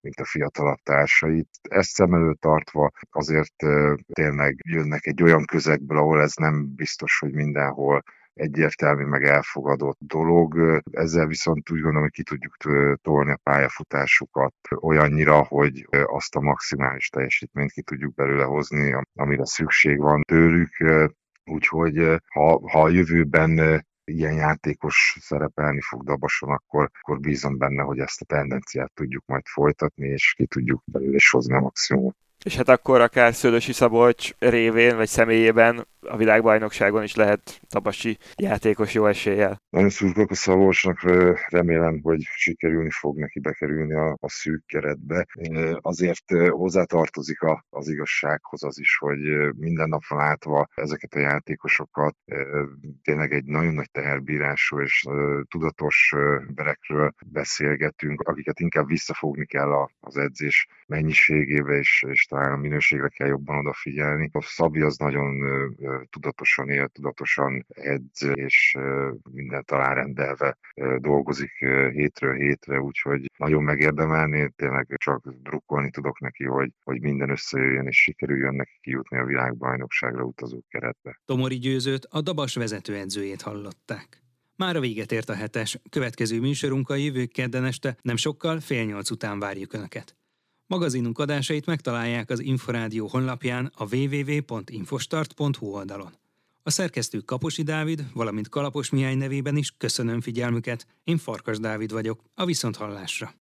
mint 0.00 0.20
a 0.20 0.24
fiatalabb 0.24 0.78
társait. 0.82 1.48
Ezt 1.62 1.90
szem 1.90 2.14
előtt 2.14 2.40
tartva 2.40 2.90
azért 3.10 3.54
tényleg 4.12 4.56
jönnek 4.68 5.06
egy 5.06 5.22
olyan 5.22 5.44
közegből, 5.44 5.98
ahol 5.98 6.20
ez 6.20 6.34
nem 6.34 6.74
biztos, 6.74 7.18
hogy 7.18 7.32
mindenhol 7.32 8.02
egyértelmű, 8.34 9.04
meg 9.04 9.24
elfogadott 9.24 9.98
dolog. 10.00 10.80
Ezzel 10.90 11.26
viszont 11.26 11.70
úgy 11.70 11.80
gondolom, 11.80 12.02
hogy 12.02 12.10
ki 12.10 12.22
tudjuk 12.22 12.56
tolni 13.02 13.30
a 13.30 13.40
pályafutásukat 13.42 14.54
olyannyira, 14.80 15.42
hogy 15.42 15.86
azt 16.04 16.36
a 16.36 16.40
maximális 16.40 17.08
teljesítményt 17.08 17.72
ki 17.72 17.82
tudjuk 17.82 18.14
belőle 18.14 18.44
hozni, 18.44 18.96
amire 19.14 19.46
szükség 19.46 19.98
van 19.98 20.22
tőlük. 20.22 20.70
Úgyhogy 21.44 22.20
ha, 22.26 22.68
ha 22.70 22.82
a 22.82 22.88
jövőben 22.88 23.84
ilyen 24.10 24.34
játékos 24.34 25.16
szerepelni 25.20 25.80
fog 25.80 26.04
Dabason, 26.04 26.50
akkor, 26.50 26.90
akkor 27.00 27.20
bízom 27.20 27.58
benne, 27.58 27.82
hogy 27.82 27.98
ezt 27.98 28.20
a 28.20 28.24
tendenciát 28.24 28.92
tudjuk 28.94 29.24
majd 29.26 29.46
folytatni, 29.46 30.08
és 30.08 30.34
ki 30.36 30.46
tudjuk 30.46 30.82
belőle 30.84 31.14
is 31.14 31.30
hozni 31.30 31.54
a 31.54 31.60
maximumot. 31.60 32.16
És 32.44 32.56
hát 32.56 32.68
akkor 32.68 33.00
akár 33.00 33.34
Szőlősi 33.34 33.72
Szabolcs 33.72 34.30
révén 34.38 34.96
vagy 34.96 35.08
személyében 35.08 35.86
a 36.00 36.16
világbajnokságon 36.16 37.02
is 37.02 37.14
lehet 37.14 37.60
Tabasi 37.68 38.18
játékos 38.36 38.94
jó 38.94 39.06
eséllyel. 39.06 39.62
Nagyon 39.70 39.90
szurkolok 39.90 40.30
a 40.30 40.34
Szabolcsnak, 40.34 41.02
remélem, 41.48 42.00
hogy 42.02 42.20
sikerülni 42.22 42.90
fog 42.90 43.18
neki 43.18 43.40
bekerülni 43.40 43.94
a, 43.94 44.16
a 44.20 44.28
szűk 44.28 44.66
keretbe. 44.66 45.26
Azért 45.80 46.24
hozzátartozik 46.48 47.42
a, 47.42 47.64
az 47.70 47.88
igazsághoz 47.88 48.62
az 48.62 48.78
is, 48.78 48.96
hogy 48.96 49.18
minden 49.56 49.88
nap 49.88 50.02
látva 50.08 50.68
ezeket 50.74 51.14
a 51.14 51.18
játékosokat 51.18 52.16
tényleg 53.02 53.32
egy 53.32 53.44
nagyon 53.44 53.74
nagy 53.74 53.90
teherbírású 53.90 54.80
és 54.80 55.04
tudatos 55.48 56.14
berekről 56.48 57.12
beszélgetünk, 57.26 58.20
akiket 58.20 58.60
inkább 58.60 58.86
visszafogni 58.86 59.46
kell 59.46 59.88
az 60.00 60.16
edzés 60.16 60.66
mennyiségébe, 60.86 61.76
és, 61.76 62.04
és 62.08 62.26
talán 62.30 62.52
a 62.52 62.56
minőségre 62.56 63.08
kell 63.08 63.28
jobban 63.28 63.58
odafigyelni. 63.58 64.30
A 64.32 64.42
Szabi 64.42 64.80
az 64.80 64.96
nagyon 64.96 65.38
tudatosan 66.10 66.68
él, 66.68 66.88
tudatosan 66.88 67.66
edz, 67.68 68.22
és 68.34 68.76
mindent 69.30 69.70
alárendelve 69.70 70.58
dolgozik 70.98 71.52
hétről 71.92 72.34
hétre, 72.34 72.80
úgyhogy 72.80 73.30
nagyon 73.38 73.62
megérdemelné, 73.62 74.46
tényleg 74.56 74.86
csak 74.96 75.28
drukkolni 75.42 75.90
tudok 75.90 76.20
neki, 76.20 76.44
hogy, 76.44 76.72
hogy 76.84 77.00
minden 77.00 77.30
összejöjjön, 77.30 77.86
és 77.86 77.96
sikerüljön 77.96 78.54
neki 78.54 78.78
kijutni 78.80 79.18
a 79.18 79.24
világbajnokságra 79.24 80.22
utazó 80.22 80.62
keretbe. 80.68 81.20
Tomori 81.24 81.58
Győzőt 81.58 82.06
a 82.10 82.20
Dabas 82.20 82.54
vezetőedzőjét 82.54 83.42
hallották. 83.42 84.22
Már 84.56 84.76
a 84.76 84.80
véget 84.80 85.12
ért 85.12 85.28
a 85.28 85.34
hetes. 85.34 85.80
Következő 85.90 86.40
műsorunk 86.40 86.88
a 86.88 86.94
jövő 86.94 87.26
kedden 87.26 87.64
este, 87.64 87.96
nem 88.02 88.16
sokkal, 88.16 88.60
fél 88.60 88.84
nyolc 88.84 89.10
után 89.10 89.38
várjuk 89.38 89.72
Önöket. 89.72 90.19
Magazinunk 90.70 91.18
adásait 91.18 91.66
megtalálják 91.66 92.30
az 92.30 92.40
Inforádió 92.40 93.06
honlapján 93.06 93.72
a 93.76 93.96
www.infostart.hu 93.96 95.66
oldalon. 95.66 96.12
A 96.62 96.70
szerkesztő 96.70 97.18
Kaposi 97.18 97.62
Dávid, 97.62 98.04
valamint 98.14 98.48
Kalapos 98.48 98.90
Mihály 98.90 99.14
nevében 99.14 99.56
is 99.56 99.74
köszönöm 99.78 100.20
figyelmüket. 100.20 100.86
Én 101.04 101.18
Farkas 101.18 101.58
Dávid 101.58 101.92
vagyok, 101.92 102.22
a 102.34 102.44
Viszonthallásra. 102.44 103.34